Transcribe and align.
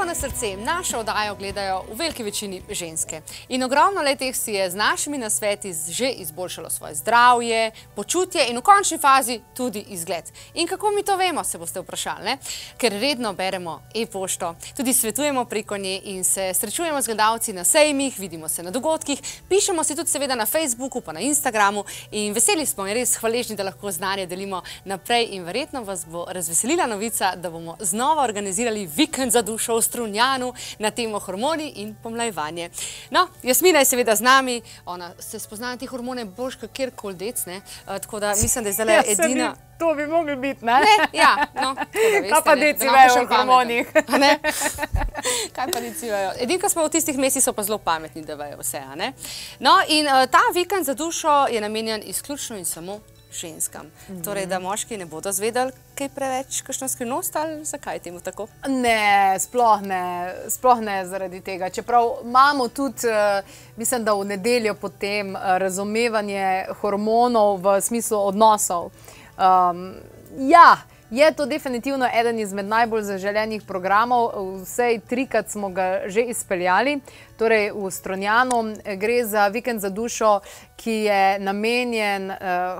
Roko 0.00 0.08
na 0.08 0.14
srce, 0.14 0.56
našo 0.56 0.98
oddajo 0.98 1.34
gledajo 1.34 1.82
v 1.92 1.96
veliki 1.98 2.22
večini 2.22 2.62
ženske. 2.70 3.20
In 3.48 3.62
ogromno 3.62 4.00
letih 4.02 4.36
si 4.36 4.52
je 4.52 4.70
z 4.70 4.74
našimi 4.74 5.18
nasveti 5.18 5.74
že 5.88 6.08
izboljšalo 6.08 6.70
svoje 6.70 6.94
zdravje, 6.94 7.70
počutje 7.96 8.46
in 8.48 8.56
v 8.56 8.62
končni 8.62 8.98
fazi 8.98 9.40
tudi 9.56 9.84
izgled. 9.88 10.24
In 10.54 10.66
kako 10.66 10.90
mi 10.90 11.02
to 11.02 11.16
vemo, 11.16 11.44
se 11.44 11.58
boste 11.58 11.80
vprašali, 11.80 12.24
ne? 12.24 12.38
Ker 12.78 12.92
redno 12.92 13.32
beremo 13.32 13.82
e-pošto, 13.94 14.54
tudi 14.76 14.92
svetujemo 14.92 15.44
preko 15.44 15.76
nje 15.76 16.00
in 16.04 16.24
se 16.24 16.54
srečujemo 16.54 17.02
z 17.02 17.06
gledalci 17.06 17.52
na 17.52 17.64
sejmih, 17.64 18.18
vidimo 18.18 18.48
se 18.48 18.62
na 18.62 18.70
dogodkih, 18.70 19.20
pišemo 19.48 19.84
si 19.84 19.96
tudi 19.96 20.10
seveda 20.10 20.34
na 20.34 20.46
Facebooku, 20.46 21.00
pa 21.00 21.12
na 21.12 21.20
Instagramu 21.20 21.84
in 22.10 22.32
veseli 22.32 22.66
smo 22.66 22.86
in 22.86 22.94
res 22.94 23.16
hvaležni, 23.16 23.56
da 23.56 23.68
lahko 23.68 23.92
znanje 23.92 24.26
delimo 24.26 24.62
naprej 24.84 25.28
in 25.30 25.44
verjetno 25.44 25.84
vas 25.84 26.06
bo 26.06 26.24
razveselila 26.28 26.86
novica, 26.86 27.36
da 27.36 27.50
bomo 27.50 27.76
znova 27.80 28.24
organizirali 28.24 28.86
vikend 28.86 29.32
za 29.32 29.42
dušo 29.42 29.76
v 29.76 29.89
Strunjanu 29.90 30.52
na 30.78 30.90
temo 30.90 31.18
hormoni 31.20 31.72
in 31.76 31.96
pomlajevanje. 31.96 32.70
No, 33.10 33.26
Jasmina 33.42 33.78
je 33.78 33.84
seveda 33.86 34.14
z 34.16 34.22
nami, 34.22 34.56
ona 34.86 35.12
se 35.18 35.38
spozna 35.38 35.68
na 35.68 35.76
te 35.76 35.86
hormone 35.86 36.24
boljš 36.26 36.54
kot 36.56 36.70
kjerkoli 36.72 37.14
dec, 37.16 37.46
ne? 37.46 37.56
Eh, 37.56 37.98
Tako 37.98 38.20
da 38.20 38.30
mislim, 38.32 38.64
da 38.64 38.68
je 38.68 38.74
zdaj 38.74 38.94
Ja, 38.94 39.02
edina... 39.08 39.50
bi- 39.50 39.70
To 39.80 39.94
bi 39.94 40.06
mogli 40.06 40.36
biti, 40.36 40.64
ne? 40.64 40.72
Ne, 40.74 40.96
ja, 41.14 41.46
no, 41.54 41.70
veste, 41.94 42.28
Kaj 42.28 42.42
pa 42.44 42.54
deci 42.54 42.84
vejo 42.86 43.14
o 43.14 43.26
hormonih? 43.26 43.86
Kaj 45.56 45.66
pa 45.66 45.80
deci 45.80 46.06
vejo? 46.06 46.30
Edinka 46.38 46.68
smo 46.68 46.84
v 46.84 46.90
tistih 46.90 47.16
mesecih 47.16 47.42
so 47.42 47.52
pa 47.52 47.62
zelo 47.62 47.78
pametni, 47.78 48.22
da 48.22 48.34
vejo 48.34 48.58
vse, 48.58 48.78
a 48.78 48.94
ne? 48.94 49.12
No, 49.58 49.78
in 49.88 50.04
uh, 50.04 50.26
ta 50.26 50.42
vikend 50.54 50.84
za 50.84 50.94
dušo 50.94 51.46
je 51.46 51.60
namenjen 51.60 52.02
izključno 52.04 52.56
in 52.56 52.64
samo 52.64 53.00
ženskam. 53.32 53.86
Mhm. 54.08 54.22
Torej, 54.22 54.46
da 54.46 54.58
moški 54.58 54.96
ne 54.96 55.06
bodo 55.06 55.32
zvedali 55.32 55.72
kaj 55.94 56.08
preveč, 56.08 56.60
kakšno 56.60 56.88
skrivnost 56.88 57.36
ali 57.36 57.64
zakaj 57.64 57.96
je 57.96 58.00
temu 58.00 58.20
tako? 58.20 58.46
Ne, 58.68 59.36
sploh 59.38 59.82
ne, 59.82 60.34
sploh 60.48 60.80
ne 60.80 61.06
zaradi 61.06 61.40
tega. 61.40 61.70
Čeprav 61.70 62.22
imamo 62.24 62.68
tudi, 62.68 63.06
eh, 63.08 63.42
mislim, 63.76 64.04
da 64.04 64.14
v 64.14 64.24
nedeljo 64.24 64.74
potem 64.74 65.36
eh, 65.36 65.58
razumevanje 65.58 66.66
hormonov 66.80 67.60
v 67.60 67.80
smislu 67.80 68.18
odnosov. 68.18 68.90
Um, 69.38 69.94
ja, 70.38 70.76
je 71.10 71.32
to 71.32 71.46
definitivno 71.46 72.08
eden 72.14 72.38
izmed 72.38 72.66
najbolj 72.66 73.02
zaželenih 73.02 73.62
programov, 73.62 74.30
vsej 74.62 75.00
trikrat 75.00 75.50
smo 75.50 75.68
ga 75.68 76.02
že 76.06 76.22
izpeljali. 76.22 77.00
Torej, 77.38 77.70
v 77.72 77.90
Stronjanu 77.90 78.74
eh, 78.84 78.96
gre 78.96 79.24
za 79.24 79.48
vikend 79.48 79.80
za 79.80 79.88
dušo, 79.90 80.40
ki 80.76 80.92
je 80.92 81.38
namenjen 81.38 82.30
uh, 82.30 82.36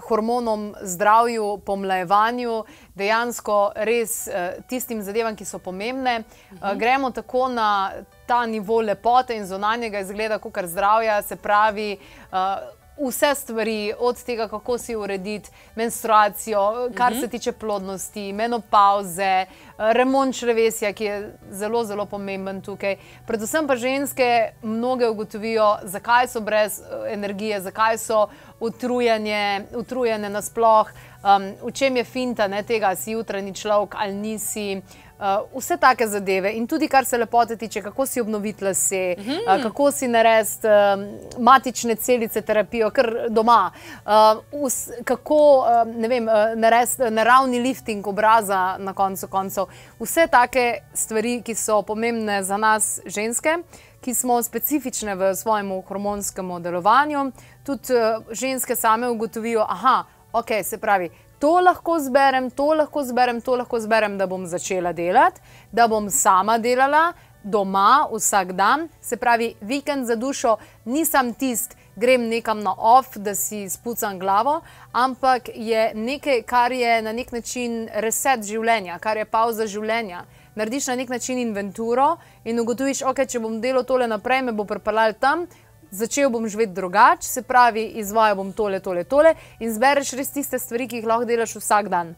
hormonom, 0.08 0.74
zdravju, 0.82 1.58
pomlajevanju, 1.66 2.64
dejansko 2.94 3.72
res 3.76 4.28
uh, 4.28 4.62
tistim 4.68 5.02
zadevam, 5.02 5.36
ki 5.36 5.44
so 5.44 5.58
pomembne. 5.58 6.22
Uh, 6.50 6.72
gremo 6.80 7.10
tako 7.10 7.48
na 7.48 7.92
ta 8.26 8.46
nivo 8.46 8.80
lepote 8.80 9.36
in 9.36 9.46
zunanjega 9.46 10.00
izgleda, 10.00 10.38
kot 10.38 10.52
kar 10.52 10.66
zdravja, 10.66 11.22
se 11.22 11.36
pravi. 11.36 11.98
Uh, 12.32 12.79
Vse 13.00 13.34
stvari, 13.34 13.92
od 13.98 14.22
tega, 14.22 14.48
kako 14.48 14.78
si 14.78 14.96
urediti 14.96 15.50
menstruacijo, 15.74 16.90
kar 16.94 17.14
se 17.20 17.28
tiče 17.28 17.52
plodnosti, 17.52 18.32
menopauze, 18.32 19.46
remont 19.78 20.36
črevesja, 20.36 20.92
ki 20.92 21.04
je 21.04 21.32
zelo, 21.50 21.84
zelo 21.84 22.04
pomemben 22.06 22.60
tukaj. 22.60 22.96
Predvsem 23.26 23.66
pa 23.66 23.76
ženske 23.76 24.52
mnoge 24.62 25.08
ugotovijo, 25.08 25.78
zakaj 25.84 26.28
so 26.28 26.40
brez 26.40 26.80
eh, 26.80 27.12
energije, 27.14 27.60
zakaj 27.60 27.98
so 27.98 28.26
utrujene, 28.60 29.66
utrujene 29.74 30.28
nasploh, 30.28 30.92
um, 31.22 31.68
v 31.68 31.72
čem 31.72 31.96
je 31.96 32.04
finta 32.04 32.48
ne, 32.48 32.62
tega, 32.62 32.94
si 32.96 33.12
jutranji 33.12 33.54
človek 33.54 33.94
ali 33.98 34.14
nisi. 34.14 34.82
Uh, 35.20 35.44
vse 35.52 35.76
take 35.76 36.06
zadeve, 36.08 36.48
in 36.56 36.66
tudi 36.66 36.88
kar 36.88 37.04
se 37.04 37.18
lepote 37.18 37.56
tiče, 37.56 37.82
kako 37.82 38.06
si 38.06 38.20
obnoviti 38.20 38.64
lase, 38.64 39.14
mm 39.18 39.22
-hmm. 39.22 39.56
uh, 39.56 39.62
kako 39.62 39.90
si 39.92 40.08
narediti 40.08 40.66
uh, 40.66 41.42
matične 41.42 41.94
celice 41.94 42.40
terapijo, 42.40 42.90
kar 42.90 43.12
doma, 43.28 43.70
uh, 44.06 44.62
us, 44.64 44.88
kako 45.04 45.58
uh, 45.58 45.94
ne 45.94 46.08
vem, 46.08 46.28
uh, 46.28 46.34
narediti 46.56 47.10
naravni 47.10 47.58
lifting 47.60 48.06
obraza 48.06 48.76
na 48.78 48.92
koncu 48.92 49.28
koncev. 49.28 49.64
Vse 49.98 50.26
take 50.26 50.78
stvari, 50.94 51.42
ki 51.42 51.54
so 51.54 51.82
pomembne 51.82 52.42
za 52.42 52.56
nas, 52.56 53.00
ženske, 53.06 53.58
ki 54.00 54.14
smo 54.14 54.42
specifične 54.42 55.14
v 55.14 55.34
svojem 55.34 55.82
hormonskem 55.88 56.62
delovanju. 56.62 57.32
Tudi 57.62 57.92
uh, 57.92 58.24
ženske 58.32 58.76
same 58.76 59.08
ugotovijo, 59.08 59.66
da 59.68 60.04
okay, 60.32 60.62
se 60.62 60.78
pravi. 60.78 61.10
To 61.38 61.60
lahko 61.60 61.98
zberem, 61.98 62.50
to 62.50 62.74
lahko 62.74 63.02
zberem, 63.02 63.40
to 63.40 63.56
lahko 63.56 63.80
zberem, 63.80 64.18
da 64.18 64.26
bom 64.26 64.46
začela 64.46 64.92
delati, 64.92 65.40
da 65.72 65.88
bom 65.88 66.10
sama 66.10 66.58
delala 66.58 67.12
doma 67.44 68.08
vsak 68.12 68.52
dan. 68.52 68.88
Se 69.00 69.16
pravi, 69.16 69.54
vikend 69.60 70.06
za 70.06 70.16
dušo 70.16 70.56
nisem 70.84 71.32
tist, 71.34 71.76
grem 71.96 72.28
nekam 72.28 72.60
na 72.60 72.74
off, 72.78 73.16
da 73.16 73.34
si 73.34 73.68
spucam 73.68 74.18
glavo, 74.18 74.60
ampak 74.92 75.48
je 75.54 75.92
nekaj, 75.94 76.42
kar 76.42 76.72
je 76.72 77.02
na 77.02 77.12
nek 77.12 77.32
način 77.32 77.88
reset 77.94 78.44
življenja, 78.44 78.98
kar 78.98 79.16
je 79.16 79.24
pauza 79.24 79.66
življenja. 79.66 80.24
Narediš 80.54 80.86
na 80.90 80.96
nek 80.96 81.08
način 81.08 81.38
inventuro 81.38 82.16
in 82.44 82.60
ugotoviš, 82.60 83.02
ok, 83.06 83.24
če 83.26 83.40
bom 83.40 83.60
delal 83.60 83.84
tole 83.88 84.08
naprej, 84.10 84.42
me 84.42 84.52
bo 84.52 84.64
pripeljal 84.68 85.16
tam. 85.20 85.46
Začel 85.90 86.30
bom 86.30 86.48
živeti 86.48 86.72
drugače, 86.72 87.28
se 87.28 87.42
pravi, 87.42 87.84
izvajal 87.98 88.36
bom 88.36 88.52
tole, 88.52 88.80
tole, 88.80 89.04
tole 89.04 89.34
in 89.58 89.72
zbereš 89.74 90.12
res 90.18 90.30
tiste 90.30 90.58
stvari, 90.58 90.86
ki 90.88 91.00
jih 91.00 91.08
lahko 91.10 91.26
delaš 91.26 91.56
vsak 91.58 91.88
dan. 91.90 92.14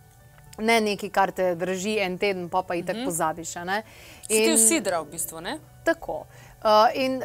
Ne 0.58 0.80
nekaj, 0.84 1.10
kar 1.10 1.32
te 1.32 1.54
drži 1.56 1.96
en 2.04 2.18
teden, 2.20 2.48
pa 2.52 2.62
pa 2.62 2.74
itak 2.74 2.96
mm 2.96 3.00
-hmm. 3.00 3.04
pozabiš. 3.04 3.54
ti 4.44 4.52
vsidra 4.52 5.00
v 5.00 5.10
bistvu, 5.10 5.40
ne? 5.40 5.58
Tako. 5.84 6.26
Uh, 6.64 6.88
in 6.94 7.22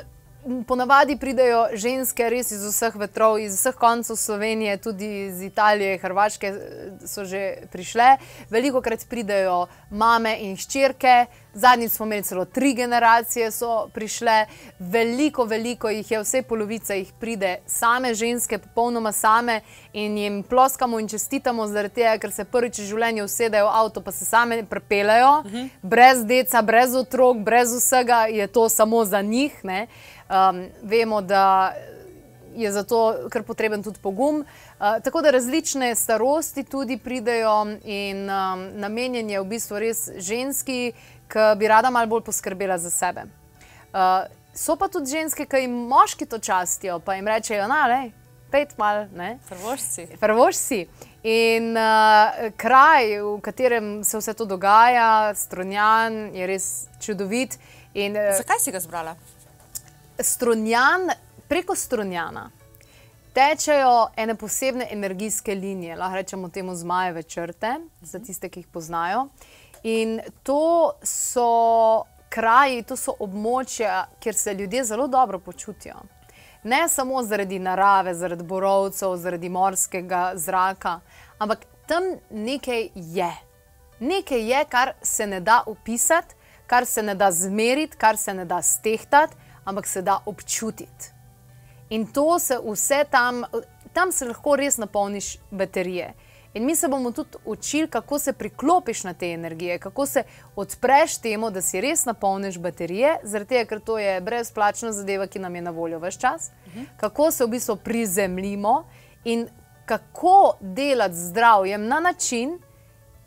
ponavadi 0.68 1.18
pridejo 1.18 1.68
ženske 1.74 2.30
res 2.30 2.52
iz 2.52 2.64
vseh 2.64 2.96
vetrov, 2.96 3.40
iz 3.40 3.56
vseh 3.60 3.76
koncev 3.76 4.16
Slovenije, 4.16 4.78
tudi 4.78 5.10
iz 5.28 5.42
Italije, 5.42 5.98
Hrvaške 5.98 6.48
eh, 6.48 6.60
so 7.06 7.26
že 7.26 7.68
prišle. 7.72 8.18
Veliko 8.50 8.82
krat 8.82 9.06
pridejo 9.10 9.68
mame 9.92 10.38
in 10.42 10.56
hčerke. 10.58 11.26
Zadnjič 11.58 11.92
smo 11.92 12.06
imeli 12.06 12.24
celo 12.24 12.46
tri 12.46 12.74
generacije, 12.74 13.52
so 13.52 13.88
prišle, 13.94 14.46
veliko, 14.80 15.46
veliko 15.46 15.90
jih 15.90 16.12
je, 16.12 16.20
vse 16.22 16.42
polovica 16.46 16.94
jih 16.94 17.10
pride, 17.20 17.56
same 17.66 18.14
ženske, 18.14 18.58
popolnoma 18.58 19.12
same 19.12 19.62
in 19.94 20.18
jim 20.18 20.44
ploskamo 20.44 21.00
in 21.00 21.08
čestitamo, 21.08 21.66
zaradi 21.68 21.96
tega, 21.96 22.18
ker 22.22 22.32
se 22.32 22.46
prvič 22.46 22.78
v 22.78 22.86
življenju 22.92 23.26
usedejo 23.26 23.66
v 23.66 23.74
avto, 23.74 24.04
pa 24.06 24.14
se 24.14 24.26
same 24.26 24.64
prepelejo, 24.70 25.32
uh 25.40 25.46
-huh. 25.46 25.70
brez 25.82 26.22
deca, 26.26 26.62
brez 26.62 26.96
otrok, 26.96 27.38
brez 27.38 27.74
vsega, 27.74 28.28
je 28.30 28.48
to 28.48 28.70
samo 28.70 29.06
za 29.06 29.22
njih. 29.22 29.64
Um, 30.28 30.66
vemo, 30.84 31.22
da 31.22 31.74
je 32.56 32.72
zato 32.72 33.16
kar 33.30 33.44
potreben 33.44 33.84
tudi 33.84 34.00
pogum. 34.02 34.40
Uh, 34.40 35.04
tako 35.04 35.22
da 35.22 35.32
različne 35.32 35.96
starosti 35.96 36.64
tudi 36.64 36.98
pridejo 36.98 37.66
in 37.84 38.30
um, 38.30 38.68
namenjen 38.76 39.30
je 39.30 39.42
v 39.42 39.46
bistvu 39.46 39.80
res 39.80 40.10
ženski, 40.18 40.92
ki 41.28 41.48
bi 41.58 41.68
rada 41.68 41.90
malo 41.90 42.08
bolj 42.08 42.24
poskrbela 42.28 42.78
za 42.78 42.90
sebe. 42.90 43.28
Uh, 43.94 44.26
so 44.54 44.76
pa 44.76 44.88
tudi 44.88 45.12
ženske, 45.12 45.46
ki 45.46 45.66
jim 45.66 45.76
moški 45.88 46.26
to 46.26 46.40
častijo, 46.40 47.00
pa 47.00 47.16
jim 47.16 47.28
rečejo, 47.28 47.68
da 47.68 47.86
je 48.04 48.12
pet 48.52 48.78
mal, 48.78 49.06
ne. 49.16 49.38
Prvošci. 49.50 50.08
Prvošci. 50.20 50.88
In 51.24 51.74
uh, 51.78 52.52
kraj, 52.58 53.20
v 53.22 53.40
katerem 53.42 54.04
se 54.04 54.18
vse 54.18 54.34
to 54.34 54.46
dogaja, 54.46 55.34
Stronjan, 55.36 56.30
je 56.36 56.48
res 56.48 56.88
čudovit. 57.04 57.60
In, 57.94 58.16
uh, 58.16 58.38
Zakaj 58.38 58.64
si 58.64 58.72
ga 58.72 58.80
zbrala? 58.80 59.18
Stronjan, 60.20 61.10
preko 61.48 61.76
Stronjana 61.76 62.50
tečejo 63.38 64.08
ene 64.16 64.36
posebne 64.36 64.88
energijske 64.92 65.56
linije, 65.56 65.96
lahko 65.96 66.16
rečemo 66.16 66.50
temu 66.50 66.76
zmajeve 66.76 67.24
črte, 67.24 67.76
za 68.02 68.20
tiste, 68.20 68.50
ki 68.50 68.60
jih 68.60 68.68
poznajo. 68.68 69.28
In 69.84 70.20
to 70.44 70.92
so 71.04 72.04
kraji, 72.34 72.82
to 72.84 72.98
so 72.98 73.14
območja, 73.20 74.08
kjer 74.20 74.36
se 74.36 74.54
ljudje 74.54 74.84
zelo 74.84 75.08
dobro 75.08 75.40
počutijo. 75.40 76.02
Ne 76.64 76.88
samo 76.90 77.22
zaradi 77.24 77.60
narave, 77.60 78.16
zaradi 78.18 78.44
borovcev, 78.44 79.14
zaradi 79.22 79.50
morskega 79.50 80.32
zraka, 80.36 81.00
ampak 81.38 81.68
tam 81.88 82.04
nekaj 82.30 82.90
je. 82.96 83.32
Nekaj 84.00 84.50
je, 84.50 84.66
kar 84.70 84.94
se 85.02 85.28
ne 85.28 85.40
da 85.40 85.62
opisati, 85.66 86.36
kar 86.68 86.86
se 86.86 87.04
ne 87.04 87.16
da 87.16 87.32
zmeriti, 87.32 87.98
kar 87.98 88.18
se 88.18 88.34
ne 88.34 88.46
da 88.46 88.62
stehtati, 88.62 89.38
ampak 89.68 89.88
se 89.88 90.02
da 90.02 90.20
občutiti. 90.26 91.12
In 91.90 92.08
to 92.08 92.40
se 92.40 92.58
vse 92.64 93.04
tam, 93.12 93.44
tam 93.94 94.12
se 94.12 94.26
lahko 94.26 94.56
res 94.56 94.78
napolniš 94.78 95.38
baterije. 95.52 96.14
In 96.54 96.66
mi 96.66 96.76
se 96.76 96.88
bomo 96.88 97.12
tudi 97.12 97.38
učili, 97.46 97.88
kako 97.88 98.20
se 98.20 98.34
priklopiš 98.34 99.04
na 99.04 99.14
te 99.14 99.32
energije, 99.32 99.80
kako 99.80 100.06
se 100.06 100.24
odpreš 100.56 101.18
temu, 101.18 101.52
da 101.52 101.62
si 101.62 101.82
res 101.82 102.06
napolniš 102.06 102.58
baterije, 102.58 103.18
zaradi 103.24 103.50
tega, 103.50 103.68
ker 103.70 103.84
to 103.84 103.98
je 104.00 104.22
brezplačna 104.22 104.92
zadeva, 104.92 105.28
ki 105.28 105.40
nam 105.44 105.56
je 105.56 105.62
na 105.62 105.72
voljo 105.72 106.00
vse 106.00 106.20
čas. 106.20 106.50
Uh 106.66 106.74
-huh. 106.74 106.86
Kako 106.98 107.32
se 107.32 107.46
v 107.46 107.48
bistvu 107.48 107.76
prizemljimo 107.76 108.86
in 109.24 109.48
kako 109.86 110.58
delati 110.62 111.16
z 111.16 111.30
zdravjem 111.30 111.88
na 111.88 112.00
način, 112.00 112.60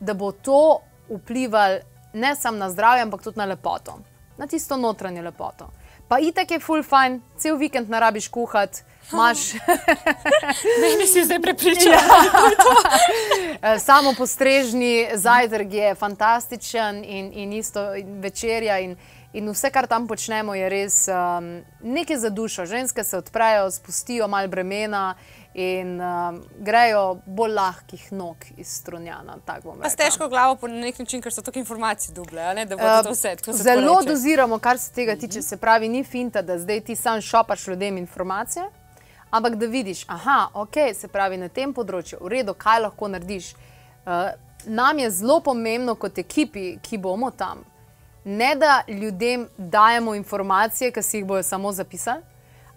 da 0.00 0.14
bo 0.14 0.32
to 0.32 0.80
vplivalo 1.10 1.78
ne 2.12 2.36
samo 2.36 2.58
na 2.58 2.70
zdravje, 2.70 3.02
ampak 3.02 3.22
tudi 3.22 3.38
na 3.38 3.44
lepoto, 3.44 3.98
na 4.40 4.46
tisto 4.46 4.76
notranjo 4.76 5.22
lepoto. 5.22 5.68
Pa 6.08 6.18
itek 6.18 6.50
je 6.50 6.58
full 6.58 6.82
fajn, 6.82 7.20
cel 7.38 7.58
vikend 7.60 7.90
ne 7.92 8.00
rabiš 8.00 8.28
kuhati. 8.28 8.82
Imaš 9.12 9.38
Meni 10.82 11.06
si 11.06 11.24
zdaj 11.24 11.40
prepričal. 11.40 11.94
Eh, 13.62 13.78
samo 13.78 14.14
postrežni 14.16 15.08
zajtrk 15.14 15.72
je 15.72 15.94
fantastičen 15.94 17.04
in, 17.04 17.30
in 17.34 17.52
isto 17.52 17.94
in 17.94 18.20
večerja. 18.20 18.78
In, 18.78 18.96
in 19.32 19.50
vse, 19.52 19.70
kar 19.70 19.86
tam 19.86 20.06
počnemo, 20.08 20.54
je 20.54 20.68
res 20.68 20.96
um, 21.08 21.60
nekaj 21.82 22.16
za 22.16 22.30
dušo. 22.30 22.64
Ženske 22.66 23.04
se 23.04 23.18
odprejo, 23.18 23.70
spustijo 23.70 24.28
malo 24.28 24.48
bremena 24.48 25.14
in 25.54 26.00
um, 26.00 26.42
grejo 26.58 27.18
bolj 27.26 27.52
lahkih 27.52 28.12
nog 28.12 28.36
iz 28.56 28.68
strunjana. 28.68 29.36
Pa 29.82 29.90
s 29.90 29.96
težko 29.96 30.28
glavo 30.28 30.56
po 30.56 30.68
nek 30.68 30.98
način, 30.98 31.22
ker 31.22 31.32
so 31.34 31.42
tako 31.42 31.58
informacij 31.58 32.14
duble, 32.14 32.54
ne, 32.54 32.64
da 32.66 32.76
bodo 32.76 33.02
to 33.02 33.10
vse. 33.10 33.36
se 33.44 33.52
Zelo 33.52 33.80
tako 33.80 34.00
reče. 34.00 34.12
doziramo, 34.12 34.58
kar 34.58 34.78
se 34.78 34.92
tega 34.92 35.16
tiče. 35.16 35.42
Se 35.42 35.56
pravi, 35.56 35.88
ni 35.88 36.04
finta, 36.04 36.42
da 36.42 36.58
zdaj 36.58 36.80
ti 36.80 36.96
sam 36.96 37.20
šopaš 37.20 37.66
ljudem 37.66 37.98
informacije, 37.98 38.64
ampak 39.30 39.54
da 39.54 39.66
vidiš, 39.66 40.04
aha, 40.08 40.48
ok, 40.54 40.74
se 40.94 41.08
pravi 41.08 41.36
na 41.36 41.48
tem 41.48 41.74
področju, 41.74 42.18
v 42.20 42.28
redu, 42.28 42.54
kaj 42.54 42.80
lahko 42.80 43.08
narediš. 43.08 43.52
Uh, 44.06 44.30
nam 44.66 44.98
je 44.98 45.10
zelo 45.10 45.40
pomembno 45.40 45.94
kot 45.94 46.18
ekipi, 46.18 46.78
ki 46.82 46.98
bomo 46.98 47.30
tam, 47.30 47.64
ne 48.24 48.54
da 48.54 48.82
ljudem 48.88 49.48
dajemo 49.56 50.14
informacije, 50.14 50.92
ki 50.92 51.02
si 51.02 51.16
jih 51.16 51.26
bojo 51.26 51.42
samo 51.42 51.72
zapisali, 51.72 52.22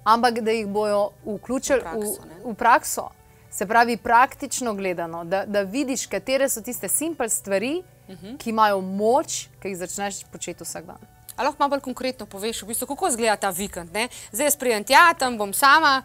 ampak 0.03 0.39
da 0.39 0.51
jih 0.51 0.67
bojo 0.67 1.09
vključili 1.25 1.79
v 1.79 1.83
prakso? 1.83 2.21
V, 2.43 2.51
v 2.51 2.55
prakso. 2.55 3.09
Se 3.51 3.65
pravi, 3.65 3.97
praktično 3.97 4.73
gledano, 4.73 5.23
da, 5.23 5.45
da 5.45 5.61
vidiš, 5.61 6.07
katere 6.07 6.49
so 6.49 6.61
tiste 6.61 6.89
simple 6.89 7.29
stvari, 7.29 7.83
uh 8.07 8.15
-huh. 8.15 8.37
ki 8.37 8.49
imajo 8.49 8.81
moč, 8.81 9.47
ki 9.61 9.67
jih 9.67 9.77
začneš 9.77 10.23
početi 10.31 10.63
vsak 10.63 10.85
dan. 10.85 10.97
A 11.35 11.43
lahko 11.43 11.57
malo 11.59 11.69
bolj 11.69 11.81
konkretno 11.81 12.25
poveš, 12.25 12.61
v 12.63 12.67
bistvu, 12.67 12.87
kako 12.87 13.07
izgleda 13.07 13.35
ta 13.35 13.49
vikend? 13.49 13.93
Ne? 13.93 14.07
Zdaj 14.31 14.45
jaz 14.45 14.55
prijem 14.57 14.83
tja, 14.83 15.13
tam 15.17 15.37
bom 15.37 15.53
sama. 15.53 16.03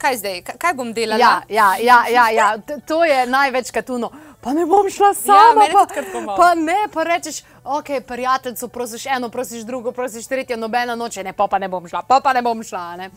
Kaj 0.00 0.16
zdaj, 0.16 0.42
Kaj- 0.42 0.74
bom 0.74 0.92
delala? 0.92 1.20
Ja, 1.20 1.42
ja, 1.48 1.76
ja, 1.76 2.04
ja, 2.08 2.30
ja. 2.30 2.58
T- 2.58 2.80
to 2.86 3.04
je 3.04 3.26
največkrat 3.26 3.84
tuno. 3.84 4.10
Pa 4.40 4.54
ne 4.56 4.64
bom 4.66 4.88
šla 4.88 5.12
Ja, 5.12 5.14
sama, 5.14 5.60
meni 5.60 5.74
pa, 5.76 6.36
pa 6.36 6.54
ne, 6.54 6.88
pa 6.92 7.04
rečeš, 7.04 7.42
ok, 7.64 8.00
prijateljico, 8.06 8.68
prosiš 8.68 9.06
eno, 9.06 9.28
prosiš 9.28 9.62
drugo, 9.68 9.92
prosiš 9.92 10.26
tretje, 10.26 10.56
nobena 10.56 10.94
noče, 10.94 11.24
ne, 11.24 11.32
pa 11.32 11.46
pa 11.46 11.58
ne 11.58 11.68
bom 11.68 11.88
šla, 11.88 12.02
pa 12.08 12.20
pa 12.24 12.32
ne 12.32 12.42
bom 12.42 12.62
šla. 12.64 12.96
Ne. 12.96 13.10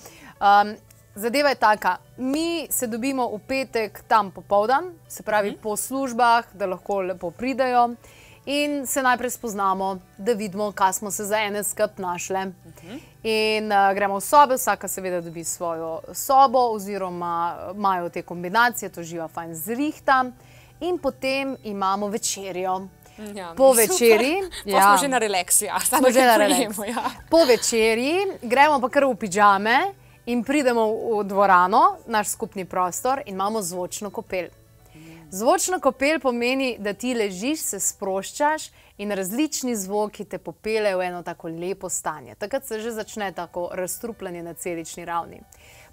Um, 0.43 0.75
zadeva 1.15 1.49
je 1.49 1.55
taka, 1.55 1.97
mi 2.17 2.67
se 2.69 2.87
dobimo 2.87 3.27
v 3.27 3.39
petek 3.39 4.03
tam 4.03 4.31
popovdan, 4.31 4.83
se 5.07 5.23
pravi 5.23 5.51
Mhm. 5.51 5.59
po 5.59 5.77
službah, 5.77 6.45
da 6.53 6.65
lahko 6.65 7.01
lepo 7.01 7.31
pridejo. 7.31 7.89
In 8.45 8.85
se 8.85 9.01
najprej 9.01 9.29
spoznamo, 9.29 9.87
da 10.17 10.33
vidimo, 10.33 10.71
kaj 10.71 10.93
smo 10.93 11.11
se 11.11 11.23
za 11.23 11.37
ene 11.37 11.63
skup 11.63 11.97
našle. 11.97 12.51
In 13.23 13.71
uh, 13.71 13.93
gremo 13.95 14.15
v 14.15 14.21
sobe, 14.21 14.55
vsaka 14.55 14.87
seveda 14.87 15.21
dobi 15.21 15.43
svojo 15.45 16.01
sobo, 16.13 16.59
oziroma 16.69 17.31
uh, 17.61 17.77
imajo 17.77 18.09
te 18.09 18.21
kombinacije, 18.21 18.89
to 18.89 19.03
živa 19.03 19.27
fajn 19.29 19.55
zrihta. 19.55 20.25
In 20.81 20.97
potem 20.97 21.57
imamo 21.63 22.07
večerjo. 22.07 22.87
Ja, 23.33 23.53
Po 23.55 23.71
večerji, 23.73 24.35
Pa 24.63 24.69
ja. 24.71 24.81
smo 24.83 24.97
že 24.97 25.07
na 25.07 25.17
relaksu, 25.19 25.65
ja. 25.65 25.79
Smo 25.79 26.11
že 26.11 26.21
na 26.21 26.35
relaks. 26.37 26.77
Ja. 26.79 27.03
Po 27.29 27.45
večerji 27.45 28.15
gremo 28.41 28.81
pa 28.81 28.89
kar 28.89 29.05
v 29.05 29.15
pižame 29.15 29.93
in 30.25 30.43
pridemo 30.43 30.87
v 31.19 31.23
dvorano, 31.23 31.97
naš 32.07 32.27
skupni 32.27 32.65
prostor, 32.65 33.21
in 33.25 33.33
imamo 33.33 33.61
zvočno 33.61 34.09
kopel. 34.09 34.47
Zvočna 35.33 35.79
kopel 35.79 36.19
pomeni, 36.19 36.75
da 36.79 36.93
ti 36.93 37.15
ležiš, 37.17 37.59
se 37.59 37.79
sproščaš 37.79 38.67
in 38.97 39.11
različni 39.11 39.75
zvoki 39.75 40.25
te 40.25 40.37
popeljejo 40.37 40.97
v 40.97 41.07
eno 41.07 41.23
tako 41.23 41.49
lepo 41.49 41.89
stanje. 41.89 42.35
Takrat 42.35 42.67
se 42.67 42.79
že 42.79 42.91
začne 42.91 43.31
tako 43.31 43.69
razstrupljanje 43.73 44.43
na 44.43 44.53
celični 44.53 45.05
ravni. 45.05 45.41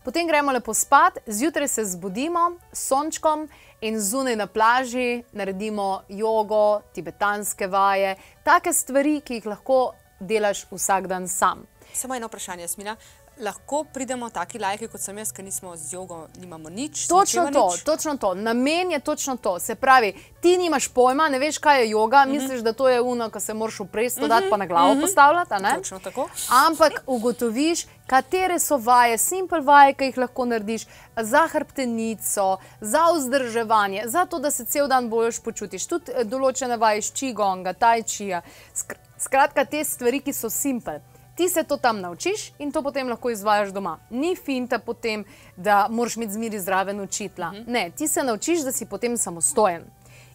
Potem 0.05 0.29
gremo 0.29 0.53
lepo 0.53 0.75
spat, 0.75 1.19
zjutraj 1.27 1.69
se 1.69 1.85
zbudimo 1.85 2.59
s 2.73 2.87
sončkom 2.89 3.49
in 3.81 4.01
zunaj 4.01 4.37
na 4.37 4.47
plaži 4.47 5.23
naredimo 5.33 6.03
jogo, 6.09 6.81
tibetanske 6.93 7.67
vaje, 7.67 8.17
take 8.45 8.73
stvari, 8.73 9.21
ki 9.21 9.41
jih 9.41 9.47
lahko 9.47 9.93
delaš 10.21 10.67
vsak 10.71 11.07
dan 11.07 11.29
sam. 11.29 11.65
Samo 11.93 12.15
eno 12.15 12.27
vprašanje, 12.27 12.69
Smina. 12.69 12.97
Lahko 13.41 13.85
pridemo 13.85 14.31
taki 14.31 14.59
lajki, 14.59 14.89
kot 14.89 15.01
sem 15.01 15.17
jaz, 15.17 15.33
ki 15.33 15.43
nismo 15.43 15.73
z 15.75 15.93
jogo, 15.93 16.19
nimamo 16.37 16.69
nič. 16.71 17.07
Točno 17.09 17.47
to, 17.47 17.67
nič? 17.69 17.83
točno 17.83 18.17
to. 18.17 18.35
Namen 18.37 18.91
je 18.91 19.01
točno 19.01 19.37
to. 19.37 19.59
Se 19.59 19.75
pravi, 19.75 20.11
ti 20.41 20.57
nimaš 20.57 20.89
pojma, 20.89 21.29
ne 21.29 21.39
veš, 21.39 21.59
kaj 21.59 21.81
je 21.81 21.89
yoga, 21.89 22.23
Mhm. 22.23 22.33
misliš, 22.33 22.61
da 22.61 22.73
to 22.73 22.89
je 22.89 23.01
uno, 23.03 23.31
ko 23.31 23.41
se 23.41 23.55
moraš 23.55 23.81
upresti, 23.81 24.29
dati 24.29 24.47
pa 24.51 24.57
na 24.57 24.67
glavo 24.67 24.97
postavljati. 24.97 25.21
a 25.51 25.59
ne? 25.59 25.75
Točno 25.75 25.99
tako. 26.01 26.29
Ampak 26.61 27.03
ugotoviš, 27.07 27.87
katere 28.07 28.59
so 28.59 28.77
vaje, 28.79 29.19
simple 29.19 29.61
vaje, 29.63 29.95
ki 29.95 30.05
jih 30.05 30.19
lahko 30.19 30.45
narediš 30.45 30.87
za 31.17 31.49
hrbtenico, 31.49 32.49
za 32.81 33.05
vzdrževanje, 33.11 34.03
za 34.07 34.27
to, 34.27 34.39
da 34.39 34.51
se 34.51 34.65
cel 34.65 34.89
dan 34.89 35.09
boljš 35.09 35.41
počutiš. 35.41 35.87
Tudi 35.87 36.13
eh, 36.13 36.25
določene 36.25 36.77
vaje 36.77 36.99
iz 36.99 37.13
čigonga, 37.13 37.73
tajčija. 37.75 38.43
Skr- 38.75 38.97
Skratka, 39.19 39.65
te 39.65 39.85
stvari, 39.85 40.21
ki 40.21 40.33
so 40.33 40.51
simple. 40.51 41.01
Ti 41.41 41.49
se 41.49 41.63
to 41.65 41.77
tam 41.77 42.01
naučiš 42.01 42.53
in 42.59 42.73
to 42.73 42.83
potem 42.83 43.09
lahko 43.09 43.31
izvajaš 43.31 43.71
doma. 43.73 43.99
Ni 44.11 44.37
finta 44.37 44.79
potem, 44.79 45.25
da 45.57 45.87
moraš 45.91 46.17
imeti 46.17 46.33
zmeri 46.33 46.61
zraven 46.61 47.01
učitla. 47.01 47.53
Ne, 47.67 47.91
ti 47.97 48.09
se 48.09 48.23
naučiš, 48.23 48.61
da 48.61 48.73
si 48.73 48.87
potem 48.87 49.17
samostojen. 49.17 49.87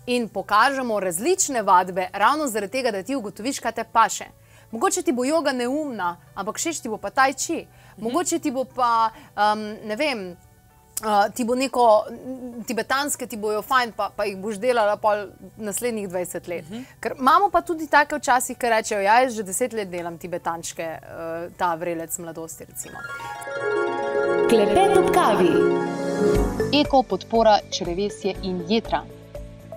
In 0.08 0.26
pokažemo 0.30 1.00
različne 1.00 1.62
vadbe, 1.62 2.08
ravno 2.14 2.48
zaradi 2.48 2.72
tega, 2.72 2.92
da 2.92 3.04
ti 3.04 3.16
ugotoviš, 3.16 3.60
kaj 3.60 3.72
te 3.72 3.84
paše. 3.84 4.26
Mogoče 4.72 5.02
ti 5.02 5.12
bo 5.12 5.26
joga 5.26 5.52
neumna, 5.52 6.18
ampak 6.36 6.58
všeč 6.58 6.82
ti 6.82 6.90
bo 6.90 6.98
pa 6.98 7.10
taj 7.10 7.34
či. 7.34 7.68
Mogoče 7.98 8.40
ti 8.40 8.52
bo 8.52 8.66
pa, 8.66 9.12
um, 9.38 9.62
ne 9.86 9.96
vem, 9.96 10.32
uh, 11.04 11.34
ti 11.36 11.44
bo 11.44 11.56
neko 11.56 12.06
tibetanske, 12.68 13.28
ti 13.28 13.38
bojo 13.38 13.62
fajn, 13.62 13.92
pa, 13.98 14.10
pa 14.16 14.26
jih 14.26 14.38
boš 14.38 14.60
delala 14.62 14.96
pol 15.02 15.28
naslednjih 15.58 16.10
20 16.10 16.50
let. 16.50 16.70
Ker 17.00 17.16
imamo 17.20 17.50
pa 17.50 17.62
tudi 17.62 17.88
take 17.88 18.20
včasih, 18.20 18.58
ki 18.58 18.72
rečejo, 18.72 19.02
ja, 19.02 19.20
jaz 19.24 19.36
že 19.36 19.44
10 19.44 19.76
let 19.80 19.92
delam 19.92 20.18
tibetančke, 20.18 20.92
uh, 21.02 21.50
ta 21.58 21.76
vrelec 21.76 22.18
mladosti 22.20 22.66
recimo. 22.70 23.04
Klepet 24.50 24.98
ob 24.98 25.12
kavi. 25.14 25.52
eko 26.74 27.04
podpora 27.04 27.60
črevesje 27.72 28.34
in 28.44 28.64
jedra. 28.70 29.04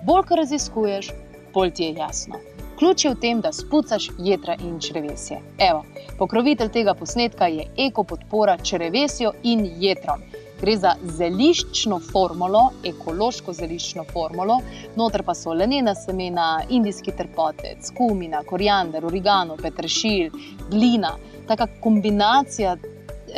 Bolj, 0.05 0.23
ko 0.27 0.35
raziskuješ, 0.35 1.11
bolj 1.53 1.71
ti 1.71 1.83
je 1.83 1.93
jasno. 1.93 2.39
Ključ 2.79 3.05
je 3.05 3.11
v 3.11 3.19
tem, 3.19 3.41
da 3.41 3.51
spucaš 3.51 4.07
jedra 4.17 4.55
in 4.63 4.79
črevesje. 4.79 5.41
Evo, 5.59 5.83
pokrovitelj 6.17 6.69
tega 6.71 6.93
posnetka 6.93 7.47
je 7.47 7.65
eko 7.77 8.03
podpora 8.03 8.57
črevesju 8.57 9.31
in 9.43 9.65
jedrom. 9.83 10.21
Gre 10.61 10.75
za 10.77 10.93
zeliščno 11.17 11.99
formulo, 12.11 12.65
ekološko 12.85 13.53
zeliščno 13.55 14.03
formulo, 14.11 14.59
noter 14.99 15.23
pa 15.23 15.35
so 15.35 15.53
lanena 15.55 15.93
semena, 15.95 16.49
indijski 16.69 17.13
trpotec, 17.15 17.91
kumina, 17.97 18.43
koriander, 18.43 19.05
origano, 19.05 19.55
peteršilj, 19.61 20.29
glina. 20.71 21.13
Taka 21.47 21.67
kombinacija 21.79 22.75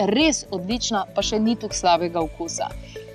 res 0.09 0.45
odlična, 0.51 1.05
pa 1.15 1.21
še 1.21 1.39
ni 1.39 1.55
tako 1.59 1.77
slabega 1.77 2.23
okusa. 2.23 2.71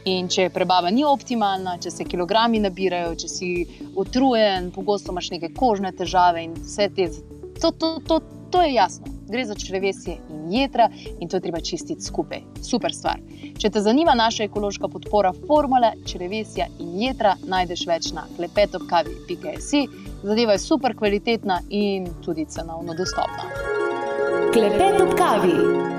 In 0.06 0.28
če 0.30 0.50
prebava 0.54 0.92
ni 0.94 1.02
optimalna, 1.04 1.80
če 1.82 1.90
se 1.90 2.06
kilogrami 2.06 2.60
nabirajo, 2.62 3.16
če 3.18 3.28
si 3.30 3.50
utrujen, 3.98 4.70
pogosto 4.74 5.10
imaš 5.10 5.32
neke 5.34 5.50
kožne 5.56 5.90
težave 5.98 6.46
in 6.46 6.54
vse 6.60 6.86
te, 6.94 7.08
to, 7.58 7.72
to, 7.74 7.96
to, 8.06 8.20
to 8.54 8.62
je 8.62 8.76
jasno. 8.76 9.15
Gre 9.28 9.44
za 9.46 9.54
črevesje 9.54 10.16
in 10.30 10.52
jedra 10.52 10.88
in 11.20 11.28
to 11.28 11.36
je 11.36 11.40
treba 11.40 11.60
čistiti 11.60 12.02
skupaj. 12.02 12.42
Super 12.62 12.94
stvar. 12.94 13.20
Če 13.58 13.70
te 13.70 13.80
zanima 13.80 14.14
naša 14.14 14.44
ekološka 14.44 14.88
podpora 14.88 15.32
formule 15.46 15.92
črevesja 16.06 16.68
in 16.78 16.94
jedra, 17.02 17.36
najdeš 17.46 17.86
več 17.86 18.12
na 18.16 18.26
klepetopkavi.si. 18.36 19.86
Zadeva 20.22 20.56
je 20.56 20.62
super 20.62 20.96
kvalitetna 20.96 21.60
in 21.70 22.08
tudi 22.24 22.46
cenovno 22.48 22.94
dostopna. 22.94 23.50
Klepet 24.52 25.00
ob 25.02 25.14
kavi. 25.18 25.95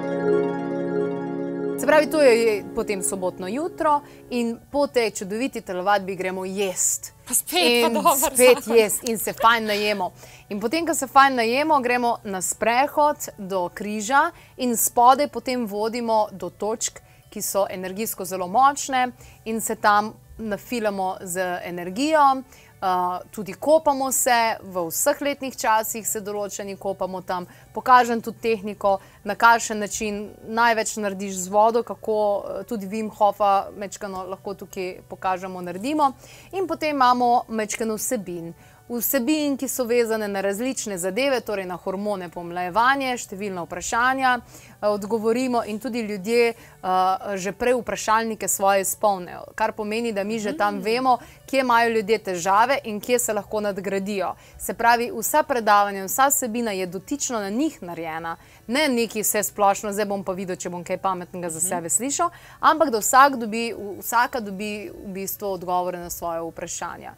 Se 1.80 1.86
pravi, 1.86 2.10
to 2.10 2.22
je 2.22 2.64
potem 2.76 3.04
sobotno 3.04 3.48
jutro 3.48 4.02
in 4.30 4.58
po 4.72 4.88
tej 4.88 5.12
čudoviti 5.12 5.62
telovadbi 5.62 6.16
gremo 6.16 6.46
jesti. 6.46 7.12
Pa 7.28 7.34
spet 7.34 7.82
pa 7.82 7.88
in 7.88 7.94
dober 7.94 8.34
spet 8.34 8.58
zakon. 8.64 8.78
jesti 8.78 9.12
in 9.12 9.18
se 9.18 9.34
fajn 9.34 9.66
najemo. 9.66 10.12
In 10.50 10.60
potem, 10.60 10.88
ko 10.88 10.94
se 10.94 11.08
fajn 11.08 11.36
najemo, 11.36 11.80
gremo 11.80 12.18
na 12.24 12.42
sprehod 12.42 13.30
do 13.38 13.70
križa 13.70 14.32
in 14.58 14.78
spodaj 14.78 15.28
potem 15.28 15.68
vodimo 15.68 16.28
do 16.32 16.50
točk, 16.50 16.98
ki 17.30 17.42
so 17.42 17.68
energijsko 17.70 18.26
zelo 18.26 18.48
močne 18.48 19.12
in 19.46 19.62
se 19.62 19.76
tam 19.76 20.14
nafilamo 20.38 21.18
z 21.22 21.60
energijo. 21.64 22.42
Uh, 22.78 23.18
tudi 23.32 23.54
kopamo 23.54 24.12
se, 24.12 24.58
v 24.62 24.84
vseh 24.90 25.22
letnih 25.22 25.56
časih 25.58 26.06
se 26.06 26.20
določeni 26.22 26.76
kopamo 26.78 27.24
tam, 27.26 27.48
pokažem 27.74 28.22
tudi 28.22 28.38
tehniko, 28.44 29.00
na 29.26 29.34
kakšen 29.34 29.82
način 29.82 30.20
največ 30.46 30.92
narediš 31.02 31.40
z 31.42 31.50
vodo, 31.50 31.82
kako 31.82 32.14
uh, 32.14 32.62
tudi 32.70 32.86
Vim 32.86 33.10
Hofa 33.10 33.72
mečkano 33.74 34.28
lahko 34.30 34.54
tukaj 34.54 35.02
pokažemo, 35.10 35.62
naredimo. 35.66 36.12
In 36.54 36.70
potem 36.70 36.94
imamo 36.94 37.48
mečkano 37.50 37.98
vsebin 37.98 38.54
vsebin, 38.90 39.58
ki 39.58 39.68
so 39.68 39.84
vezane 39.84 40.28
na 40.28 40.42
različne 40.42 40.98
zadeve, 40.98 41.42
torej 41.42 41.66
na 41.66 41.76
hormone, 41.76 42.30
pomlajevanje, 42.30 43.18
številna 43.18 43.66
vprašanja, 43.66 44.34
eh, 44.38 44.88
odgovorimo 44.88 45.64
in 45.68 45.80
tudi 45.80 46.02
ljudje 46.02 46.54
uh, 46.54 47.36
že 47.36 47.52
prej 47.52 47.74
vprašalnike 47.82 48.48
svoje 48.48 48.82
izpolnijo, 48.82 49.44
kar 49.56 49.72
pomeni, 49.72 50.12
da 50.14 50.24
mi 50.24 50.40
že 50.40 50.54
tam 50.58 50.80
vemo, 50.80 51.18
kje 51.46 51.60
imajo 51.60 51.90
ljudje 51.90 52.18
težave 52.18 52.80
in 52.84 53.00
kje 53.02 53.20
se 53.20 53.34
lahko 53.34 53.62
nadgradijo. 53.62 54.36
Se 54.58 54.74
pravi, 54.74 55.12
vsa 55.12 55.44
predavanja, 55.44 56.06
vsa 56.06 56.28
vsebina 56.28 56.72
je 56.72 56.86
dotično 56.86 57.40
na 57.40 57.50
njih 57.50 57.82
narejena. 57.84 58.38
Ne 58.68 58.88
neki 58.90 59.22
vse 59.22 59.44
splošno, 59.44 59.92
zdaj 59.94 60.06
bom 60.06 60.24
pa 60.24 60.32
videl, 60.32 60.56
če 60.56 60.70
bom 60.70 60.84
kaj 60.84 60.98
pametnega 60.98 61.50
za 61.50 61.60
sebe 61.60 61.90
slišal, 61.90 62.30
ampak 62.60 62.90
da 62.90 63.02
vsak 63.04 63.36
dobi, 63.36 63.74
vsaka 64.00 64.40
dobi 64.40 64.92
v 64.92 65.12
bistvu 65.20 65.52
odgovore 65.58 66.00
na 66.00 66.10
svoje 66.10 66.42
vprašanja. 66.42 67.14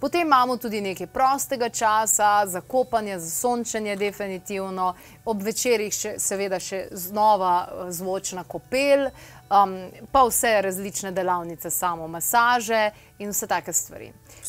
Potem 0.00 0.26
imamo 0.26 0.56
tudi 0.56 0.80
nekaj 0.80 1.06
prostega 1.06 1.68
časa, 1.68 2.46
za 2.46 2.60
kopanje, 2.60 3.18
za 3.18 3.30
sončenje, 3.30 3.96
definitivno, 3.96 4.94
ob 5.24 5.42
večerjih, 5.42 5.92
še, 5.92 6.12
seveda, 6.18 6.56
še 6.60 6.86
znova 6.96 7.52
eh, 7.66 7.90
zvočna 7.92 8.46
kopel, 8.48 9.10
um, 9.50 9.74
pa 10.12 10.22
vse 10.24 10.54
različne 10.64 11.12
delavnice, 11.12 11.70
samo 11.70 12.08
masaže 12.08 12.90
in 13.18 13.28
vse 13.28 13.46
take 13.46 13.72
stvari. 13.76 14.08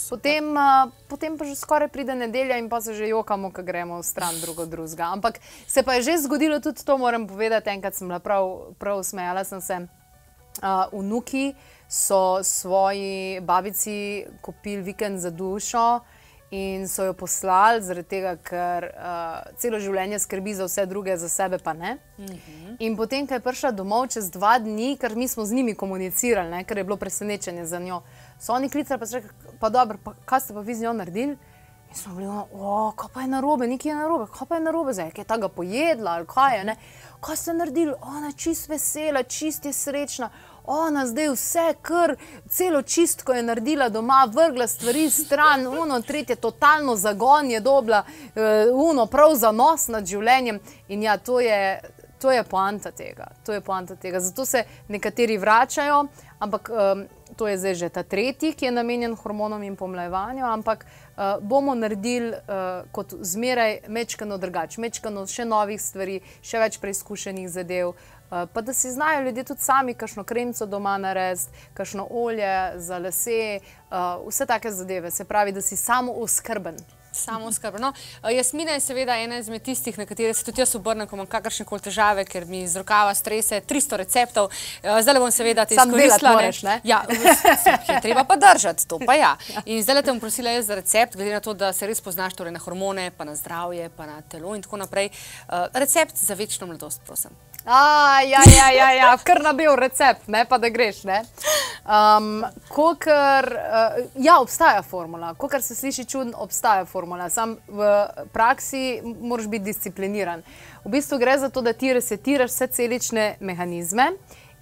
Potem, 0.10 0.48
uh, 0.56 0.88
potem 1.12 1.36
pa 1.38 1.46
že 1.46 1.58
skoraj 1.60 1.92
pride 1.92 2.16
nedelja 2.16 2.56
in 2.56 2.70
pa 2.72 2.80
se 2.82 2.96
že 2.96 3.12
jokamo, 3.12 3.52
ko 3.52 3.64
gremo 3.64 4.00
v 4.00 4.08
stran 4.08 4.40
drugo 4.40 4.66
drugega. 4.66 5.12
Ampak 5.12 5.42
se 5.68 5.84
pa 5.84 6.00
je 6.00 6.08
že 6.08 6.24
zgodilo 6.24 6.62
tudi 6.64 6.80
to, 6.86 6.98
moram 6.98 7.28
povedati, 7.28 7.76
enkrat 7.76 7.96
sem 7.96 8.08
bila 8.08 8.24
prav, 8.24 8.72
prav 8.80 9.04
usmejala, 9.04 9.44
sem 9.44 9.60
se 9.62 9.84
uh, 9.84 10.88
vnuki 10.96 11.52
so 11.92 12.44
svoji 12.44 13.40
babici 13.42 14.26
kupili 14.42 14.82
vikend 14.82 15.20
za 15.20 15.30
dušo 15.30 16.00
in 16.52 16.88
so 16.88 17.04
jo 17.04 17.14
poslali, 17.14 17.82
zaradi 17.84 18.08
tega, 18.08 18.36
ker 18.36 18.88
uh, 18.92 19.52
celo 19.60 19.80
življenje 19.80 20.20
skrbi 20.20 20.54
za 20.56 20.68
vse 20.68 20.86
druge, 20.88 21.16
za 21.18 21.30
sebe 21.30 21.60
pa 21.64 21.74
ne. 21.74 21.98
Uh 22.18 22.24
mhm. 22.26 22.34
-huh. 22.34 22.76
In 22.80 22.96
potem, 22.98 23.28
ko 23.28 23.34
je 23.34 23.40
prišla 23.40 23.72
domov 23.72 24.08
čez 24.08 24.32
dva 24.32 24.60
dni, 24.60 24.98
ker 24.98 25.16
mi 25.16 25.28
smo 25.28 25.46
z 25.46 25.54
njimi 25.54 25.76
komunicirali, 25.76 26.50
ne, 26.50 26.64
ker 26.64 26.78
je 26.78 26.84
bilo 26.84 26.98
presenečenje 26.98 27.66
za 27.66 27.80
njo, 27.80 28.02
so 28.40 28.54
oni 28.54 28.70
klicali 28.70 29.00
pa 29.00 29.06
so 29.06 29.16
rekli, 29.16 29.30
pa 29.60 29.70
dobro, 29.70 29.98
pa 30.04 30.14
kaj 30.26 30.40
ste 30.40 30.54
pa 30.54 30.60
vi 30.60 30.76
z 30.76 30.82
njo 30.82 30.94
naredili? 30.94 31.38
In 31.90 31.96
smo 31.96 32.16
bili, 32.16 32.28
o, 32.54 32.92
kaj 32.96 33.10
pa 33.14 33.22
je 33.22 33.28
narobe, 33.28 33.68
nekaj 33.68 33.92
je 33.92 33.96
narobe, 33.96 34.26
kaj 34.38 34.48
pa 34.48 34.56
je 34.56 34.62
narobe, 34.62 34.94
zdaj 34.94 35.12
je 35.18 35.24
ta 35.24 35.38
ga 35.38 35.50
pojedla 35.50 36.12
ali 36.12 36.28
kaj 36.28 36.58
je, 36.58 36.64
ne? 36.64 36.76
kaj 37.20 37.36
ste 37.36 37.54
naredili, 37.54 37.94
ona 38.02 38.28
je 38.28 38.34
čist 38.34 38.70
vesela, 38.70 39.24
čist 39.24 39.66
je 39.66 39.74
srečna 39.74 40.30
ona 40.66 41.06
zdaj 41.08 41.30
vse, 41.34 41.74
kar 41.82 42.16
celo 42.50 42.82
čistko 42.82 43.34
je 43.34 43.44
naredila 43.44 43.90
doma, 43.90 44.28
vrgla 44.34 44.68
stvari 44.68 45.10
stran, 45.10 45.68
uno, 45.68 46.02
tretje, 46.02 46.36
totalno 46.36 46.96
zagon 46.96 47.52
je 47.52 47.60
dobila, 47.60 48.04
uh, 48.04 48.42
uno, 48.90 49.06
prav 49.06 49.36
za 49.36 49.52
nos 49.52 49.88
nad 49.88 50.06
življenjem. 50.06 50.60
In 50.88 51.04
ja, 51.04 51.18
to 51.18 51.40
je, 51.40 51.82
to 52.22 52.32
je 52.32 52.44
poanta 52.44 52.92
tega. 52.92 53.28
To 53.46 53.54
je 53.54 53.62
poanta 53.62 53.96
tega. 53.96 54.20
Zato 54.20 54.46
se 54.46 54.64
nekateri 54.88 55.38
vračajo, 55.38 56.06
ampak 56.40 56.70
um, 56.70 57.06
to 57.36 57.48
je 57.48 57.58
zdaj 57.58 57.76
že 57.76 57.90
ta 57.90 58.04
tretji, 58.04 58.54
ki 58.54 58.66
je 58.66 58.72
namenjen 58.72 59.16
hormonom 59.16 59.64
in 59.64 59.76
pomlajevanju. 59.76 60.46
Ampak 60.46 60.86
uh, 60.86 61.42
bomo 61.42 61.76
naredili 61.76 62.30
uh, 62.30 62.86
kot 62.92 63.14
zmeraj, 63.22 63.80
mečkano 63.88 64.38
drugače, 64.38 64.82
mečkano 64.82 65.26
še 65.28 65.46
novih 65.46 65.82
stvari, 65.82 66.22
še 66.42 66.62
več 66.62 66.78
preizkušenih 66.84 67.50
zadev. 67.50 67.96
Eh, 67.96 68.21
pa 68.54 68.62
da 68.62 68.74
si 68.74 68.92
znajo 68.92 69.22
ljudje 69.22 69.44
tudi 69.44 69.62
sami, 69.62 69.94
kakšno 69.94 70.24
kremco 70.24 70.66
doma 70.66 70.98
narediti, 70.98 71.52
kakšno 71.74 72.08
olje 72.12 72.72
za 72.76 72.98
lase, 72.98 73.60
uh, 73.92 74.28
vse 74.28 74.46
take 74.46 74.72
zadeve. 74.72 75.12
Se 75.12 75.26
pravi, 75.26 75.52
da 75.52 75.62
si 75.62 75.76
samo 75.76 76.12
oskrben. 76.12 76.78
Samo 77.22 77.52
skrb. 77.52 77.80
No, 77.80 77.94
eh, 78.24 78.34
Jasmina 78.36 78.72
je 78.72 78.80
seveda 78.80 79.16
ena 79.18 79.38
izmed 79.38 79.62
tistih, 79.62 79.98
na 79.98 80.06
katere 80.06 80.34
se 80.34 80.46
tudi 80.46 80.62
jaz 80.62 80.76
obrnem, 80.76 81.08
ko 81.08 81.16
imam 81.16 81.28
kakršne 81.30 81.66
koli 81.66 81.82
težave, 81.86 82.26
ker 82.26 82.46
mi 82.50 82.64
iz 82.66 82.76
rokava 82.76 83.14
strese 83.16 83.62
300 83.70 84.00
receptov. 84.02 84.50
Zdaj 84.82 85.14
le 85.14 85.20
bom 85.20 85.32
seveda 85.32 85.66
te 85.66 85.78
izkoristila. 85.78 86.34
Ne? 86.64 86.80
Ja, 86.84 87.04
je 87.90 88.02
treba 88.02 88.24
pa 88.24 88.36
držati, 88.36 88.88
to 88.88 89.00
pa 89.06 89.16
ja. 89.20 89.36
In 89.66 89.84
zdaj 89.84 90.02
te 90.02 90.12
bom 90.12 90.20
prosila 90.24 90.56
jaz 90.56 90.66
za 90.72 90.80
recept, 90.80 91.16
glede 91.16 91.38
na 91.38 91.44
to, 91.44 91.54
da 91.54 91.74
se 91.74 91.88
res 91.88 92.02
poznaš 92.02 92.34
torej 92.40 92.56
na 92.56 92.60
hormone, 92.60 93.12
pa 93.18 93.28
na 93.28 93.36
zdravje, 93.36 93.90
pa 93.98 94.10
na 94.10 94.22
telo 94.22 94.56
in 94.56 94.66
tako 94.66 94.82
naprej. 94.82 95.12
Recept 95.74 96.18
za 96.18 96.34
večno 96.34 96.68
mladost, 96.68 97.02
prosim. 97.06 97.38
A, 97.66 98.22
ja, 98.22 98.42
ja, 98.58 98.72
ja, 98.72 98.92
ja, 98.92 99.18
kar 99.24 99.42
na 99.42 99.54
bil 99.54 99.76
recept, 99.78 100.28
ne 100.28 100.46
pa 100.50 100.58
da 100.58 100.70
greš. 100.70 101.04
Um, 101.06 102.44
kokr, 102.70 103.46
uh, 103.54 104.00
ja, 104.16 104.40
obstaja 104.40 104.82
formula. 104.82 105.34
Kot 105.38 105.54
se 105.62 105.76
sliši 105.76 106.06
čudno, 106.06 106.38
obstaja 106.38 106.86
formula. 106.86 107.11
Sam 107.30 107.58
v 107.68 108.08
praksi 108.34 109.02
moraš 109.04 109.48
biti 109.48 109.64
discipliniran. 109.64 110.44
V 110.86 110.90
bistvu 110.90 111.18
gre 111.18 111.38
za 111.38 111.50
to, 111.50 111.62
da 111.62 111.74
ti 111.74 111.94
resetiraš 111.94 112.52
vse 112.52 112.68
celične 112.68 113.36
mehanizme. 113.40 114.12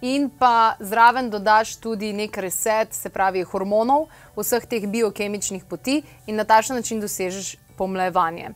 In 0.02 0.30
pa 0.30 0.76
zraven 0.80 1.30
dodaš 1.30 1.76
tudi 1.76 2.14
nekaj 2.14 2.42
reset, 2.42 2.94
se 2.94 3.10
pravi 3.10 3.44
hormonov, 3.44 4.08
vseh 4.38 4.64
teh 4.66 4.86
biokemičnih 4.88 5.66
poti, 5.68 6.02
in 6.28 6.36
na 6.36 6.44
ta 6.44 6.62
način 6.70 7.02
dosežeš 7.02 7.58
pomlajevanje. 7.78 8.50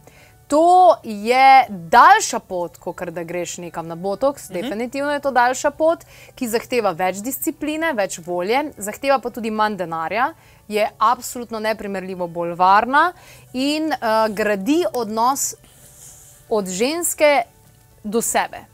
To 0.48 0.96
je 1.04 1.66
daljša 1.70 2.40
pot, 2.40 2.78
kot 2.78 3.04
da 3.10 3.24
greš 3.24 3.58
nekam 3.58 3.88
na 3.88 3.96
botox. 3.96 4.50
Mhm. 4.50 4.62
Definitivno 4.62 5.12
je 5.12 5.20
to 5.20 5.32
daljša 5.32 5.72
pot, 5.72 6.04
ki 6.36 6.48
zahteva 6.48 6.92
več 6.92 7.22
discipline, 7.24 7.94
več 7.94 8.20
volje, 8.26 8.72
zahteva 8.78 9.20
pa 9.20 9.30
tudi 9.30 9.52
manj 9.52 9.78
denarja, 9.78 10.34
je 10.68 10.90
absolutno 10.98 11.60
neprimerljivo 11.60 12.28
bolj 12.28 12.54
varna 12.56 13.12
in 13.54 13.92
uh, 13.92 14.28
gradi 14.30 14.84
odnos 14.94 15.54
od 16.50 16.68
ženske 16.70 17.44
do 18.04 18.22
sebe. 18.22 18.73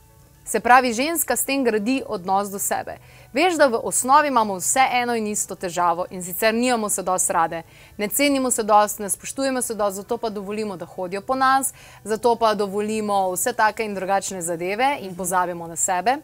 Se 0.50 0.60
pravi, 0.60 0.92
ženska 0.92 1.36
s 1.36 1.44
tem 1.44 1.64
gradi 1.64 2.02
odnos 2.06 2.48
do 2.50 2.58
sebe. 2.58 2.96
Veš, 3.32 3.54
da 3.54 3.68
v 3.70 3.78
osnovi 3.86 4.28
imamo 4.28 4.56
vse 4.58 4.82
eno 4.92 5.14
in 5.14 5.28
isto 5.30 5.54
težavo 5.54 6.08
in 6.10 6.24
sicer 6.26 6.54
nimamo 6.54 6.88
se 6.88 7.02
dosti 7.02 7.32
rade, 7.32 7.62
ne 7.96 8.08
cenimo 8.08 8.50
se 8.50 8.62
dosti, 8.62 9.02
ne 9.02 9.10
spoštujemo 9.10 9.62
se 9.62 9.74
dosti, 9.74 9.96
zato 9.96 10.18
pa 10.18 10.28
dovolimo, 10.28 10.76
da 10.76 10.86
hodijo 10.86 11.20
po 11.20 11.34
nas, 11.34 11.70
zato 12.04 12.34
pa 12.36 12.54
dovolimo 12.54 13.30
vse 13.30 13.52
take 13.52 13.84
in 13.84 13.94
drugačne 13.94 14.42
zadeve 14.42 14.98
in 15.00 15.14
pozabimo 15.14 15.66
na 15.66 15.76
sebe. 15.76 16.16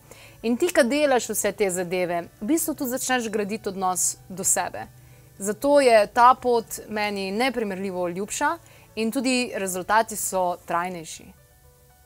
In 0.43 0.57
ti, 0.57 0.73
ki 0.75 0.83
delaš 0.83 1.31
vse 1.31 1.53
te 1.53 1.71
zadeve, 1.71 2.25
v 2.41 2.51
bistvu 2.51 2.75
tudi 2.75 2.97
začneš 2.99 3.31
graditi 3.31 3.69
odnos 3.69 4.17
do 4.29 4.45
sebe. 4.45 4.89
Zato 5.39 5.81
je 5.81 6.07
ta 6.07 6.35
pot 6.35 6.81
meni 6.89 7.31
neprimerljivo 7.31 8.09
ljubša 8.09 8.57
in 8.97 9.13
tudi 9.13 9.53
rezultati 9.55 10.17
so 10.17 10.57
trajnejši. 10.67 11.46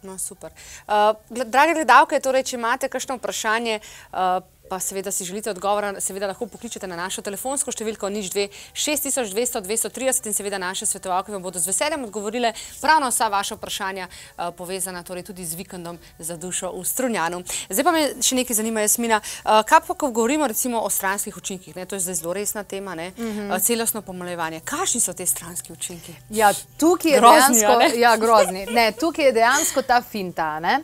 No, 0.02 0.18
super. 0.18 0.52
Uh, 0.88 1.12
drage 1.28 1.74
gledalke, 1.76 2.20
torej, 2.24 2.46
če 2.48 2.56
imate 2.56 2.88
kakšno 2.88 3.18
vprašanje, 3.18 3.80
uh, 4.12 4.40
pa 4.70 4.78
seveda 4.80 5.10
si 5.10 5.24
želite 5.24 5.50
odgovora, 5.50 6.00
seveda 6.00 6.26
lahko 6.30 6.46
pokličete 6.46 6.86
na 6.86 6.96
našo 6.96 7.22
telefonsko 7.26 7.72
številko 7.74 8.08
nič 8.08 8.30
2 8.30 8.46
6200 8.74 9.62
230 9.66 10.28
in 10.30 10.36
seveda 10.36 10.60
naše 10.62 10.86
svetovalke 10.86 11.32
vam 11.34 11.42
bodo 11.42 11.58
z 11.58 11.72
veseljem 11.72 12.04
odgovorile 12.06 12.52
prav 12.80 13.00
na 13.02 13.08
vsa 13.10 13.26
vaša 13.28 13.58
vprašanja 13.58 14.06
uh, 14.06 14.52
povezana 14.54 15.02
torej 15.02 15.26
tudi 15.26 15.44
z 15.44 15.58
vikendom 15.58 15.98
za 16.18 16.36
dušo 16.38 16.70
v 16.76 16.84
Strunjanu. 16.86 17.42
Zdaj 17.70 17.84
pa 17.84 17.94
me 17.96 18.04
še 18.22 18.38
nekaj 18.38 18.60
zanima, 18.60 18.84
Jasmina, 18.86 19.18
uh, 19.18 19.62
kaj 19.66 19.82
pa, 19.88 19.98
ko 19.98 20.12
govorimo 20.14 20.46
recimo 20.46 20.84
o 20.86 20.90
stranskih 20.90 21.36
učinkih, 21.36 21.74
ne? 21.76 21.86
to 21.90 21.98
je 21.98 22.06
zdaj 22.06 22.20
zelo 22.22 22.36
resna 22.38 22.62
tema, 22.64 22.94
ne? 22.94 23.10
Uh 23.16 23.24
-huh. 23.24 23.56
uh, 23.56 23.58
celostno 23.58 24.02
pomolevanje. 24.02 24.60
Kakšni 24.64 25.00
so 25.00 25.12
te 25.12 25.26
stranski 25.26 25.72
učinki? 25.72 26.14
Ja, 26.30 26.52
tukaj 26.78 27.12
je 27.12 27.18
grozni, 27.18 27.60
dejansko, 27.60 27.98
ja, 27.98 28.16
grozni. 28.16 28.66
Ne, 28.66 28.92
tukaj 28.92 29.24
je 29.24 29.32
dejansko 29.32 29.82
ta 29.82 30.02
finta, 30.02 30.60
ne? 30.60 30.80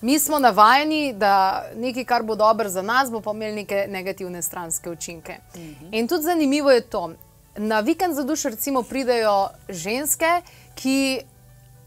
Mi 0.00 0.18
smo 0.18 0.38
navajeni, 0.38 1.12
da 1.12 1.64
nekaj, 1.76 2.04
kar 2.04 2.22
bo 2.22 2.34
dobro 2.34 2.68
za 2.68 2.82
nas, 2.82 3.10
bo 3.10 3.20
pa 3.20 3.30
imel 3.30 3.54
neke 3.54 3.86
negativne 3.88 4.42
stranske 4.42 4.90
učinke. 4.90 5.36
Uh 5.54 5.60
mhm. 5.60 5.84
-huh. 5.84 5.88
In 5.92 6.08
tudi 6.08 6.22
zanimivo 6.22 6.70
je 6.70 6.80
to. 6.80 7.12
Na 7.56 7.80
vikend 7.80 8.14
za 8.14 8.22
dušo 8.22 8.48
recimo 8.48 8.82
pridejo 8.82 9.48
ženske, 9.68 10.42
ki 10.74 11.20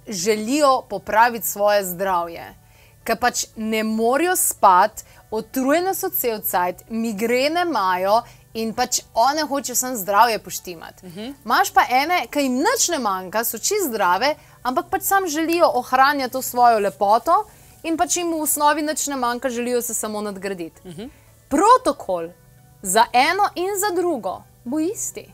želijo 0.07 0.81
popraviti 0.89 1.47
svoje 1.47 1.83
zdravje, 1.83 2.55
ker 3.03 3.19
pač 3.19 3.45
ne 3.55 3.83
morejo 3.83 4.35
spati, 4.35 5.03
otrujene 5.31 5.95
so 5.95 6.09
cel 6.09 6.41
cajt, 6.41 6.83
migrene 6.89 7.61
imajo. 7.61 8.21
In 8.53 8.73
pač 8.73 8.99
one 9.13 9.41
hoče 9.41 9.75
samo 9.75 9.95
zdravje 9.95 10.39
poštimati. 10.39 11.05
Uh 11.05 11.11
mhm. 11.11 11.19
-huh. 11.19 11.33
Máš 11.43 11.69
pa 11.73 11.81
ene, 11.89 12.27
ki 12.29 12.39
jim 12.39 12.53
nič 12.53 12.89
ne 12.89 12.99
manjka, 12.99 13.43
so 13.43 13.57
čisto 13.57 13.87
zdrave, 13.87 14.35
ampak 14.63 14.85
pač 14.89 15.01
sam 15.01 15.27
želijo 15.27 15.71
ohranjati 15.73 16.31
to 16.31 16.41
svojo 16.41 16.79
lepoto, 16.79 17.45
in 17.83 17.97
pač 17.97 18.17
jim 18.17 18.31
v 18.31 18.41
osnovi 18.41 18.81
nič 18.81 19.07
ne 19.07 19.15
manjka, 19.15 19.49
želijo 19.49 19.81
se 19.81 19.93
samo 19.93 20.21
nadgraditi. 20.21 20.81
Uh. 20.83 20.93
-huh. 20.93 21.09
Protokol 21.49 22.29
za 22.81 23.05
eno 23.13 23.49
in 23.55 23.69
za 23.79 23.95
drugo 23.95 24.43
bo 24.63 24.79
isti. 24.79 25.33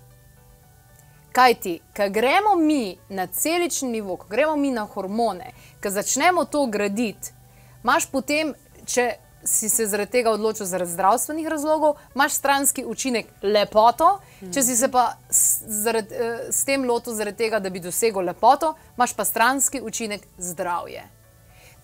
Kaj 1.32 1.54
ti, 1.54 1.80
ko 1.98 2.10
gremo 2.10 2.56
mi 2.56 2.98
na 3.10 3.27
celični 3.27 3.89
nivo, 3.89 4.18
ko 4.18 4.27
gremo 4.27 4.56
mi 4.56 4.72
na 4.72 4.86
hormone, 4.86 5.51
ko 5.84 5.89
začnemo 5.89 6.46
to 6.46 6.66
graditi, 6.66 7.32
imaš 7.84 8.06
potem, 8.12 8.54
če 8.86 9.13
si 9.44 9.70
se 9.70 9.86
zaradi 9.86 10.12
tega 10.12 10.32
odločil 10.32 10.66
zaradi 10.66 10.92
zdravstvenih 10.92 11.48
razlogov, 11.48 11.96
imaš 12.16 12.34
stranski 12.34 12.86
učinek 12.86 13.27
lepoto, 13.42 14.20
če 14.54 14.63
si 14.63 14.75
se 14.75 14.89
pa 14.92 15.13
s, 15.30 15.62
zaradi, 15.84 16.16
eh, 16.16 16.48
s 16.51 16.66
tem 16.66 16.84
lotil 16.84 17.13
zaradi 17.13 17.38
tega, 17.38 17.60
da 17.60 17.70
bi 17.70 17.80
dosegel 17.80 18.25
lepoto, 18.25 18.74
imaš 18.98 19.13
pa 19.13 19.25
stranski 19.25 19.82
učinek 19.82 20.27
zdravje. 20.38 21.06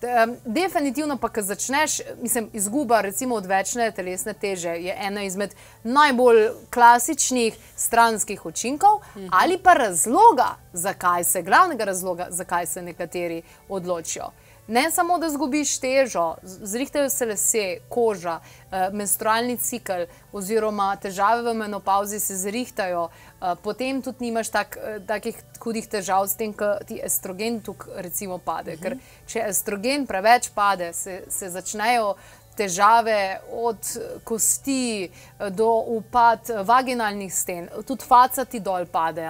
Um, 0.02 0.36
definitivno 0.44 1.16
pa, 1.16 1.28
ko 1.28 1.42
začneš, 1.42 2.00
mislim, 2.22 2.50
izguba 2.52 3.00
recimo 3.00 3.34
odvečne 3.34 3.90
telesne 3.90 4.34
teže 4.34 4.68
je 4.68 4.96
ena 5.00 5.22
izmed 5.22 5.54
najbolj 5.82 6.48
klasičnih 6.70 7.56
stranskih 7.76 8.46
učinkov 8.46 9.00
mhm. 9.16 9.28
ali 9.32 9.58
pa 9.58 9.74
razloga, 9.74 10.56
zakaj 10.72 11.24
se, 11.24 11.42
glavnega 11.42 11.84
razloga, 11.84 12.26
zakaj 12.30 12.66
se 12.66 12.82
nekateri 12.82 13.42
odločijo. 13.68 14.30
Ne 14.66 14.90
samo, 14.90 15.18
da 15.18 15.28
zgubiš 15.28 15.78
težo, 15.78 16.34
zrihtajajo 16.42 17.10
se 17.10 17.26
lase, 17.26 17.76
koža, 17.88 18.40
eh, 18.72 18.88
menstrualni 18.92 19.56
cikl, 19.56 20.06
oziroma 20.32 20.96
težave 20.96 21.42
v 21.42 21.54
menopauzi 21.54 22.20
se 22.20 22.36
zrihtajajo, 22.36 23.08
eh, 23.08 23.54
potem 23.62 24.02
tudi 24.02 24.24
nimaš 24.24 24.48
tak, 24.48 24.78
eh, 24.80 25.00
takih 25.06 25.36
hudih 25.60 25.88
težav 25.88 26.28
s 26.28 26.36
tem, 26.36 26.52
da 26.52 26.78
ti 26.78 27.00
estrogen 27.02 27.60
tukaj 27.60 28.10
pade. 28.44 28.72
Uh 28.72 28.78
-huh. 28.78 28.82
Ker 28.82 28.96
če 29.26 29.44
estrogen 29.48 30.06
preveč 30.06 30.48
pade, 30.54 30.92
se, 30.92 31.22
se 31.28 31.50
začnejo. 31.50 32.14
Težave 32.56 33.40
od 33.52 33.78
kosti 34.24 35.10
do 35.50 35.82
upad 35.86 36.38
vaginalnih 36.64 37.34
sten, 37.34 37.68
tudi 37.86 38.04
faca 38.04 38.44
ti 38.44 38.60
dol 38.60 38.86
pade. 38.86 39.22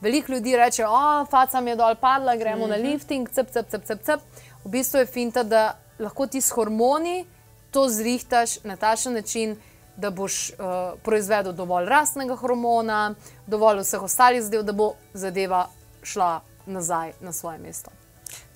Veliko 0.00 0.32
ljudi 0.32 0.56
reče, 0.56 0.82
da 0.82 1.26
faca 1.30 1.60
mi 1.60 1.70
je 1.70 1.76
dol 1.76 1.94
padla, 1.94 2.36
gremo 2.36 2.66
mm 2.66 2.68
-hmm. 2.68 2.70
na 2.70 2.76
mhm. 2.76 2.86
lifting, 2.86 3.28
cep, 3.30 3.50
cep, 3.50 3.70
cep, 3.70 3.84
cep, 3.84 4.02
cep 4.02 4.20
v 4.64 4.70
bistvu 4.70 4.98
je 4.98 5.06
finta, 5.06 5.42
da 5.42 5.78
lahko 5.98 6.26
ti 6.26 6.40
s 6.40 6.50
hormoni 6.50 7.24
to 7.70 7.88
zrihtaš 7.88 8.62
na 8.64 8.76
takšen 8.76 9.14
način, 9.14 9.56
da 9.96 10.10
boš 10.10 10.50
uh, 10.50 10.56
proizvedel 11.02 11.52
dovolj 11.52 11.88
rastnega 11.88 12.36
hormona, 12.36 13.14
dovolj 13.46 13.82
vseh 13.84 14.02
ostalih 14.02 14.42
zadev, 14.42 14.62
da 14.62 14.72
bo 14.72 14.94
zadeva 15.12 15.66
šla 16.02 16.40
nazaj 16.66 17.12
na 17.20 17.32
svoje 17.32 17.58
mesto. 17.58 17.90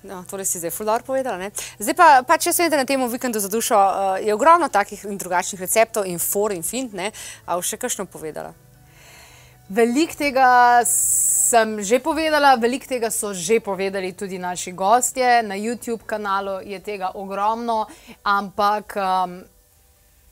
No, 0.03 0.23
to 0.23 0.35
torej 0.35 0.45
si 0.45 0.59
zdaj 0.59 0.71
fuldo 0.71 0.99
povedala. 1.05 1.49
Zdaj 1.79 1.95
pa, 1.97 2.23
pa 2.27 2.37
če 2.37 2.53
se 2.53 2.69
na 2.69 2.85
tem 2.85 3.01
vikendu 3.09 3.39
za 3.39 3.49
dušo, 3.49 3.77
uh, 3.77 4.25
je 4.25 4.33
ogromno 4.33 4.69
takih 4.69 5.05
in 5.05 5.17
drugačnih 5.17 5.61
receptov 5.61 6.05
in 6.05 6.19
for 6.19 6.53
in 6.53 6.63
fint, 6.63 6.93
ne? 6.93 7.11
a 7.45 7.61
še 7.61 7.77
kakšno 7.77 8.05
povedala? 8.05 8.53
Veliko 9.69 10.13
tega 10.13 10.85
sem 10.85 11.81
že 11.81 11.97
povedala, 11.99 12.53
veliko 12.55 12.85
tega 12.85 13.09
so 13.09 13.33
že 13.33 13.57
povedali 13.59 14.13
tudi 14.13 14.37
naši 14.37 14.71
gostje. 14.71 15.41
Na 15.41 15.57
YouTube 15.57 16.05
kanalu 16.05 16.61
je 16.61 16.79
tega 16.79 17.09
ogromno, 17.17 17.87
ampak 18.21 18.93
um, 18.93 19.41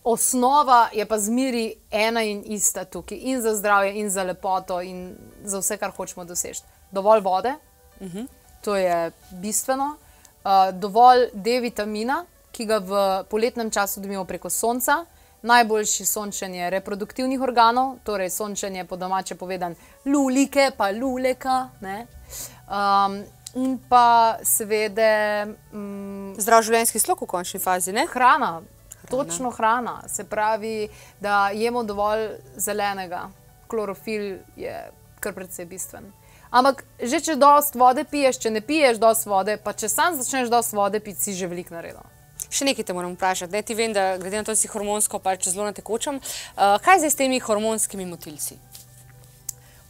osnova 0.03 0.93
je 0.93 1.05
pa 1.05 1.17
zmeri 1.17 1.73
ena 1.89 2.21
in 2.21 2.43
ista 2.45 2.85
tukaj, 2.85 3.17
in 3.17 3.41
za 3.41 3.55
zdravje, 3.55 3.97
in 3.97 4.09
za 4.09 4.23
lepoto, 4.23 4.81
in 4.81 5.17
za 5.43 5.59
vse, 5.59 5.77
kar 5.77 5.91
hočemo 5.97 6.25
doseči. 6.25 6.61
Dovolj 6.91 7.21
vode, 7.21 7.55
uh 7.99 8.07
mhm. 8.07 8.17
-huh. 8.17 8.27
to 8.61 8.75
je 8.75 9.11
bistveno, 9.31 9.97
uh, 10.45 10.69
dovolj 10.77 11.33
D 11.33 11.59
vitamina, 11.59 12.25
ki 12.51 12.65
ga 12.65 12.77
v 12.77 13.23
poletnem 13.29 13.71
času 13.71 13.99
dobimo 13.99 14.25
preko 14.25 14.49
sonca 14.49 15.05
najboljši 15.43 16.05
sončenje 16.05 16.69
reproduktivnih 16.69 17.41
organov, 17.41 17.97
torej 18.03 18.29
sončenje 18.29 18.85
po 18.85 18.95
domače 18.95 19.35
povedan, 19.35 19.75
lulike, 20.05 20.71
pa 20.77 20.89
luleka. 20.91 21.69
Um, 21.83 23.23
in 23.55 23.77
pa 23.89 24.37
seveda 24.43 25.45
um, 25.71 26.33
zdrav 26.39 26.63
življenjski 26.65 26.99
slog 26.99 27.21
v 27.21 27.29
končni 27.35 27.59
fazi. 27.59 27.93
Ne? 27.93 28.07
Hrana. 28.09 28.61
Točno 29.09 29.51
hrana, 29.51 29.99
se 30.07 30.23
pravi, 30.23 30.87
da 31.19 31.49
jemo 31.53 31.83
dovolj 31.83 32.29
zelenega, 32.55 33.25
klorofil 33.67 34.37
je 34.55 34.77
kar 35.19 35.35
precej 35.35 35.67
bistven. 35.67 36.07
Ampak, 36.49 36.85
že 37.01 37.19
če 37.19 37.35
dovolj 37.35 37.75
vode 37.75 38.07
piješ, 38.09 38.39
če 38.45 38.53
ne 38.55 38.61
piješ 38.63 39.01
dovolj 39.03 39.27
vode, 39.27 39.57
pa 39.59 39.75
če 39.75 39.91
sam 39.91 40.15
začneš 40.17 40.49
dovolj 40.49 40.79
vode 40.79 41.03
piti, 41.03 41.19
si 41.19 41.35
že 41.35 41.51
veliko 41.51 41.75
naredil. 41.75 42.12
Še 42.53 42.67
nekaj 42.69 42.85
te 42.85 42.93
moram 42.93 43.15
vprašati. 43.15 43.53
Ne, 43.53 43.63
ti 43.65 43.75
vem, 43.77 43.93
da 43.93 44.17
glede 44.21 44.37
na 44.37 44.45
to, 44.45 44.53
da 44.53 44.59
si 44.59 44.69
hormonsko 44.69 45.19
pač 45.23 45.49
zelo 45.49 45.65
natekočam. 45.65 46.19
Uh, 46.21 46.77
kaj 46.85 47.01
zdaj 47.01 47.13
s 47.13 47.19
temi 47.19 47.39
hormonskimi 47.41 48.05
motilci? 48.05 48.59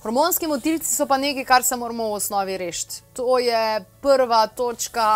Hormonski 0.04 0.48
motilci 0.48 0.88
so 0.88 1.08
pa 1.08 1.18
nekaj, 1.20 1.46
kar 1.48 1.64
se 1.64 1.76
moramo 1.80 2.10
v 2.12 2.20
osnovi 2.20 2.58
rešiti. 2.60 3.02
To 3.20 3.40
je 3.40 3.84
prva 4.04 4.46
točka 4.48 5.08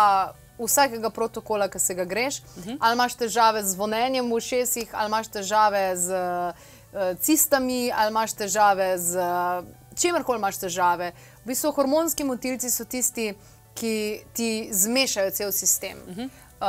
vsakega 0.58 1.10
protokola, 1.10 1.68
ki 1.72 1.78
se 1.78 1.94
ga 1.94 2.04
greš. 2.04 2.40
Uh 2.40 2.58
mhm. 2.58 2.70
-huh. 2.70 2.76
Ali 2.80 2.94
imaš 2.94 3.14
težave 3.14 3.62
z 3.62 3.72
zvonjenjem 3.72 4.30
v 4.30 4.34
ušesih, 4.34 4.88
ali 4.92 5.08
imaš 5.08 5.28
težave 5.28 5.96
z 5.96 6.12
uh, 6.12 7.18
cistami, 7.20 7.92
ali 7.94 8.10
imaš 8.10 8.32
težave 8.32 8.98
z 8.98 9.16
uh, 9.16 9.64
čemerkoli 9.94 10.38
imaš 10.38 10.58
težave. 10.58 11.12
V 11.44 11.46
bistvu 11.46 11.72
hormonski 11.72 12.24
motilci 12.24 12.70
so 12.70 12.84
tisti, 12.84 13.34
ki 13.74 14.20
ti 14.32 14.68
zmešajo 14.72 15.30
cel 15.30 15.52
sistem. 15.52 15.98
Uh 16.06 16.10
mhm. 16.10 16.20
-huh. 16.20 16.28
Uh, 16.60 16.66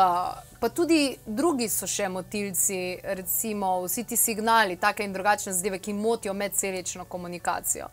pa 0.60 0.69
tudi 0.69 1.17
drugi 1.25 1.69
so 1.69 1.88
še 1.88 2.10
motilci, 2.10 2.99
recimo 3.04 3.82
vsi 3.82 4.04
ti 4.04 4.17
signali, 4.17 4.78
take 4.78 5.04
in 5.04 5.13
drugačne 5.13 5.54
zadeve, 5.54 5.80
ki 5.80 5.93
motijo 5.93 6.34
medcelično 6.34 7.06
komunikacijo. 7.06 7.88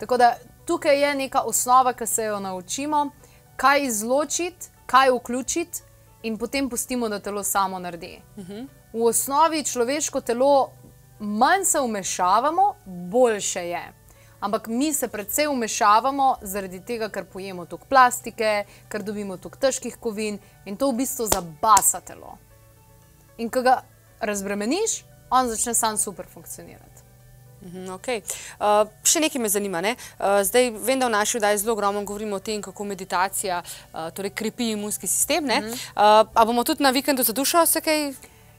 Tako 0.00 0.16
da 0.16 0.34
tukaj 0.66 1.00
je 1.00 1.14
neka 1.14 1.40
osnova, 1.40 1.92
ki 1.92 2.06
se 2.06 2.24
jo 2.24 2.40
naučimo, 2.40 3.10
kaj 3.56 3.84
izločiti, 3.84 4.70
kaj 4.86 5.10
vključiti, 5.10 5.82
in 6.22 6.38
potem 6.38 6.70
pustimo, 6.70 7.08
da 7.08 7.18
telo 7.20 7.42
samo 7.42 7.78
naredi. 7.78 8.20
Uh 8.36 8.44
mhm. 8.44 8.52
-huh. 8.52 8.66
V 8.92 9.04
osnovi 9.06 9.64
človeško 9.64 10.20
telo 10.20 10.72
manj 11.18 11.64
se 11.64 11.80
umešavamo, 11.80 12.74
boljše 12.84 13.60
je 13.68 13.92
ampak 14.42 14.66
mi 14.66 14.92
se 14.92 15.08
predvsej 15.08 15.46
umešavamo 15.46 16.36
zaradi 16.42 16.80
tega, 16.82 17.08
ker 17.08 17.24
pojemo 17.24 17.66
toliko 17.66 17.86
plastike, 17.86 18.64
ker 18.90 19.02
dobimo 19.02 19.36
toliko 19.36 19.62
težkih 19.62 19.96
kovin 20.02 20.40
in 20.66 20.76
to 20.76 20.90
v 20.90 21.02
bistvu 21.02 21.28
zabasa 21.30 22.02
telo. 22.02 22.36
In 23.38 23.50
ko 23.50 23.62
ga 23.62 23.82
razbremeniš, 24.20 25.04
on 25.30 25.48
začne 25.48 25.74
sam 25.74 25.98
super 25.98 26.26
funkcionirati. 26.26 27.06
Mhm, 27.62 27.86
okay. 27.94 28.22
Uh, 28.58 28.90
še 29.06 29.22
nekaj 29.22 29.38
me 29.38 29.48
zanima. 29.48 29.80
Ne? 29.84 29.94
Uh, 30.18 30.42
zdaj, 30.42 30.72
vem, 30.82 30.98
da 30.98 31.06
v 31.06 31.14
naši 31.14 31.38
vdaji 31.38 31.62
zelo 31.62 31.76
ogromno 31.76 32.02
govorimo 32.02 32.36
o 32.36 32.42
tem, 32.42 32.58
kako 32.62 32.84
meditacija 32.84 33.62
uh, 33.62 34.10
torej 34.10 34.34
krepi 34.34 34.72
imunski 34.74 35.06
sistem. 35.06 35.46
Uh 35.46 35.50
-huh. 35.50 35.70
uh, 35.70 36.28
a 36.34 36.44
bomo 36.44 36.64
tudi 36.64 36.82
na 36.82 36.90
vikendu 36.90 37.22
za 37.22 37.32
dušo 37.32 37.66
se 37.66 37.80
kaj 37.80 38.12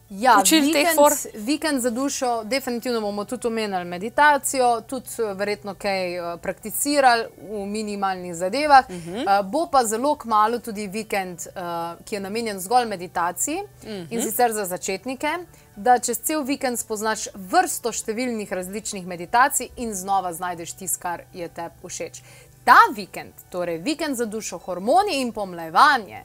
Ja, 0.10 0.42
vikend, 0.46 0.98
vikend 1.34 1.82
za 1.82 1.90
dušo, 1.90 2.44
definitivno 2.44 3.02
bomo 3.02 3.26
tudi 3.26 3.48
omenjali 3.48 3.86
meditacijo, 3.86 4.82
tudi 4.82 5.10
eh, 5.20 5.34
verjetno 5.34 5.74
kaj 5.76 6.20
uh, 6.20 6.40
prakticirali 6.42 7.24
v 7.50 7.66
minimalnih 7.66 8.36
zadevah. 8.36 8.86
Uh 8.90 8.96
-huh. 8.96 9.40
uh, 9.40 9.52
bo 9.52 9.68
pa 9.72 9.84
zelo 9.86 10.16
kmalo 10.16 10.60
tudi 10.60 10.88
vikend, 10.88 11.40
uh, 11.40 12.06
ki 12.06 12.16
je 12.16 12.20
namenjen 12.20 12.60
zgolj 12.60 12.86
meditaciji 12.86 13.58
uh 13.58 13.90
-huh. 13.90 14.06
in 14.10 14.20
mhm. 14.20 14.30
sicer 14.30 14.52
za 14.52 14.66
začetnike, 14.66 15.30
da 15.76 16.00
čez 16.00 16.20
cel 16.20 16.44
vikend 16.44 16.80
spoznaš 16.80 17.28
vrsto 17.36 17.92
številnih 17.92 18.54
različnih 18.54 19.08
meditacij 19.08 19.70
in 19.76 19.94
znova 19.94 20.34
znajdeš 20.34 20.74
tisto, 20.74 21.00
kar 21.02 21.24
je 21.34 21.48
tebi 21.48 21.88
všeč. 21.88 22.22
Ta 22.64 22.78
vikend, 22.96 23.34
torej 23.50 23.78
vikend 23.78 24.18
za 24.18 24.26
dušo, 24.26 24.58
hormoni 24.58 25.22
in 25.22 25.32
pomlajevanje, 25.32 26.24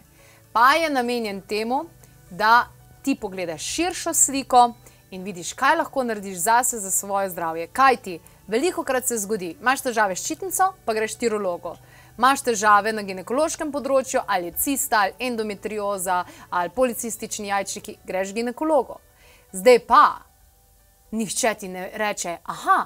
pa 0.52 0.74
je 0.74 0.90
namenjen 0.90 1.40
temu, 1.40 1.84
da 2.30 2.68
ti 3.08 3.14
pogledaš 3.14 3.62
širšo 3.62 4.14
sliko 4.14 4.72
in 5.10 5.22
vidiš, 5.24 5.54
kaj 5.56 5.76
lahko 5.76 6.02
narediš 6.04 6.38
zase, 6.38 6.78
za 6.78 6.90
svoje 6.90 7.30
zdravje. 7.30 7.66
Kaj 7.72 7.96
ti, 7.96 8.18
veliko 8.46 8.82
krat 8.84 9.06
se 9.08 9.16
zgodi, 9.18 9.54
imaš 9.60 9.80
težave 9.86 10.16
s 10.16 10.26
ščitnico, 10.26 10.66
pa 10.84 10.94
greš 10.94 11.14
tirologo. 11.16 11.72
Imaš 12.18 12.42
težave 12.50 12.92
na 12.92 13.06
ginekološkem 13.08 13.72
področju, 13.72 14.20
ali 14.26 14.52
cista, 14.52 15.06
ali 15.06 15.16
endometrioza, 15.30 16.18
ali 16.50 16.74
policistični 16.76 17.48
jajčniki, 17.48 17.96
greš 18.04 18.34
ginekologo. 18.36 19.00
Zdaj 19.56 19.80
pa, 19.88 20.04
nihče 21.16 21.54
ti 21.62 21.72
ne 21.72 21.88
reče, 21.94 22.36
aha, 22.44 22.78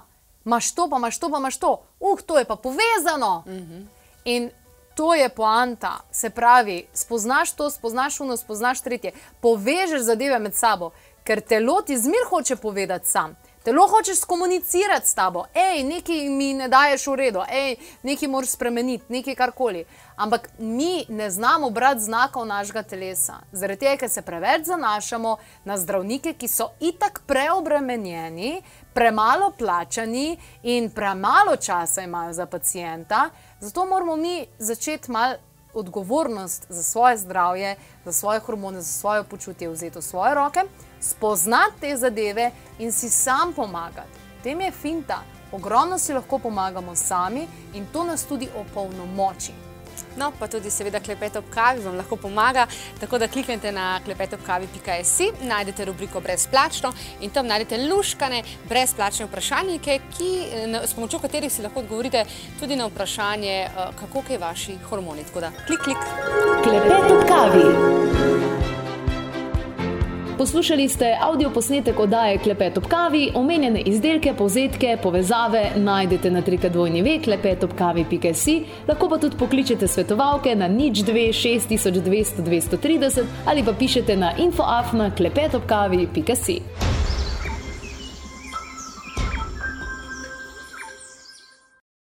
imaš 0.47 0.71
to, 0.77 0.87
pa 0.87 1.03
imaš 1.03 1.19
to, 1.19 1.33
pa 1.35 1.43
imaš 1.43 1.59
to, 1.59 1.73
uh, 1.99 2.23
to 2.27 2.39
je 2.39 2.45
pa 2.45 2.57
povezano. 2.57 3.43
Mm 3.47 3.59
-hmm. 3.59 3.87
In 4.25 4.51
To 4.95 5.15
je 5.15 5.29
poanta. 5.29 6.01
Se 6.11 6.31
pravi, 6.31 6.87
spoznaš 6.93 7.53
to, 7.53 7.71
spoznaš 7.71 8.21
uno, 8.21 8.37
spoznaš 8.37 8.81
tretje, 8.81 9.13
povežeš 9.41 10.03
zadeve 10.03 10.39
med 10.39 10.55
sabo, 10.55 10.91
ker 11.25 11.41
telo 11.41 11.83
ti 11.83 11.97
zmer 11.99 12.29
hoče 12.31 12.57
povedati 12.57 13.09
sam. 13.09 13.37
Telo 13.65 13.87
hočeš 13.87 14.25
komunicirati 14.27 15.07
s 15.09 15.15
tabo, 15.15 15.45
hej, 15.55 15.85
nekaj 15.85 16.29
mi 16.29 16.55
ne 16.55 16.67
daješ 16.69 17.07
v 17.07 17.15
redu, 17.15 17.45
hej, 17.47 17.77
nekaj 18.03 18.29
moraš 18.29 18.57
spremeniti, 18.57 19.05
nekaj 19.09 19.37
karkoli. 19.39 19.85
Ampak 20.17 20.49
mi 20.59 21.05
ne 21.09 21.31
znamo 21.31 21.71
brati 21.71 22.01
znakov 22.01 22.47
našega 22.47 22.83
telesa, 22.83 23.37
zaradi 23.53 23.85
tega, 23.85 23.97
ker 24.01 24.11
se 24.11 24.23
preveč 24.23 24.67
zanašamo 24.67 25.37
na 25.65 25.79
zdravnike, 25.79 26.35
ki 26.35 26.49
so 26.49 26.73
itak 26.81 27.23
preobremenjeni, 27.27 28.63
premalo 28.95 29.53
plačani 29.59 30.37
in 30.63 30.91
premalo 30.91 31.57
časa 31.57 32.03
imajo 32.03 32.33
za 32.33 32.47
pacijenta. 32.47 33.29
Zato 33.63 33.87
moramo 33.87 34.17
mi 34.17 34.47
začeti 34.59 35.11
malo 35.11 35.35
odgovornost 35.75 36.67
za 36.69 36.83
svoje 36.83 37.17
zdravje, 37.17 37.77
za 38.05 38.13
svoje 38.13 38.41
hormone, 38.41 38.81
za 38.81 38.93
svoje 38.93 39.25
počutje 39.25 39.69
vzeti 39.69 39.99
v 39.99 40.03
svoje 40.03 40.35
roke, 40.35 40.61
spoznati 41.01 41.81
te 41.81 41.97
zadeve 41.97 42.51
in 42.79 42.93
si 42.93 43.11
sam 43.11 43.53
pomagati. 43.57 44.19
Tem 44.43 44.61
je 44.61 44.71
finta. 44.71 45.23
Ogromno 45.53 45.99
si 45.99 46.13
lahko 46.13 46.39
pomagamo 46.39 46.97
sami 46.97 47.47
in 47.75 47.87
to 47.93 48.05
nas 48.05 48.27
tudi 48.27 48.49
opolnomoči. 48.57 49.72
No, 50.17 50.33
pa 50.39 50.49
tudi, 50.49 50.71
seveda, 50.71 51.01
klepet 51.01 51.37
ob 51.37 51.49
kavi 51.55 51.85
vam 51.85 51.97
lahko 51.97 52.17
pomaga. 52.17 52.67
Tako 53.01 53.19
da 53.19 53.29
kliknite 53.29 53.73
na 53.73 54.01
klepetobkavi.js, 54.05 55.19
najdete 55.43 55.85
rubriko 55.85 56.21
brezplačno 56.21 56.93
in 57.21 57.31
tam 57.31 57.47
najdete 57.47 57.81
luškane 57.87 58.43
brezplačne 58.69 59.27
vprašalnike, 59.27 59.99
ki, 60.17 60.31
s 60.85 60.95
pomočjo 60.95 61.23
katerih 61.23 61.53
si 61.53 61.63
lahko 61.63 61.81
odgovorite 61.81 62.25
tudi 62.61 62.77
na 62.77 62.87
vprašanje, 62.87 63.59
eh, 63.65 63.91
kako 64.01 64.23
kaj 64.29 64.39
vaši 64.39 64.79
hormoni. 64.89 65.25
Tako 65.25 65.41
da 65.41 65.53
klik, 65.67 65.81
klik. 65.81 65.99
Klepet 66.65 67.11
ob 67.11 67.29
kavi. 67.29 68.42
Poslušali 70.39 70.89
ste 70.89 71.17
avdio 71.21 71.51
posnetek 71.51 72.01
oddaje 72.01 72.39
Klepet 72.39 72.79
ob 72.79 72.87
kavi, 72.87 73.31
omenjene 73.35 73.81
izdelke, 73.81 74.35
povzetke, 74.39 74.97
povezave 75.03 75.65
najdete 75.77 76.31
na 76.31 76.43
trikadvojni 76.43 77.03
ve 77.03 77.19
klepetobkavi.si, 77.25 78.57
lahko 78.89 79.09
pa 79.09 79.19
tudi 79.19 79.37
pokličete 79.37 79.89
svetovalke 79.89 80.55
na 80.57 80.69
nič 80.69 81.05
2 81.05 81.29
6200 81.33 82.43
230 82.47 83.25
ali 83.47 83.65
pa 83.65 83.73
pišete 83.73 84.17
na 84.17 84.33
infoafna 84.39 85.11
klepetobkavi.si. 85.11 86.92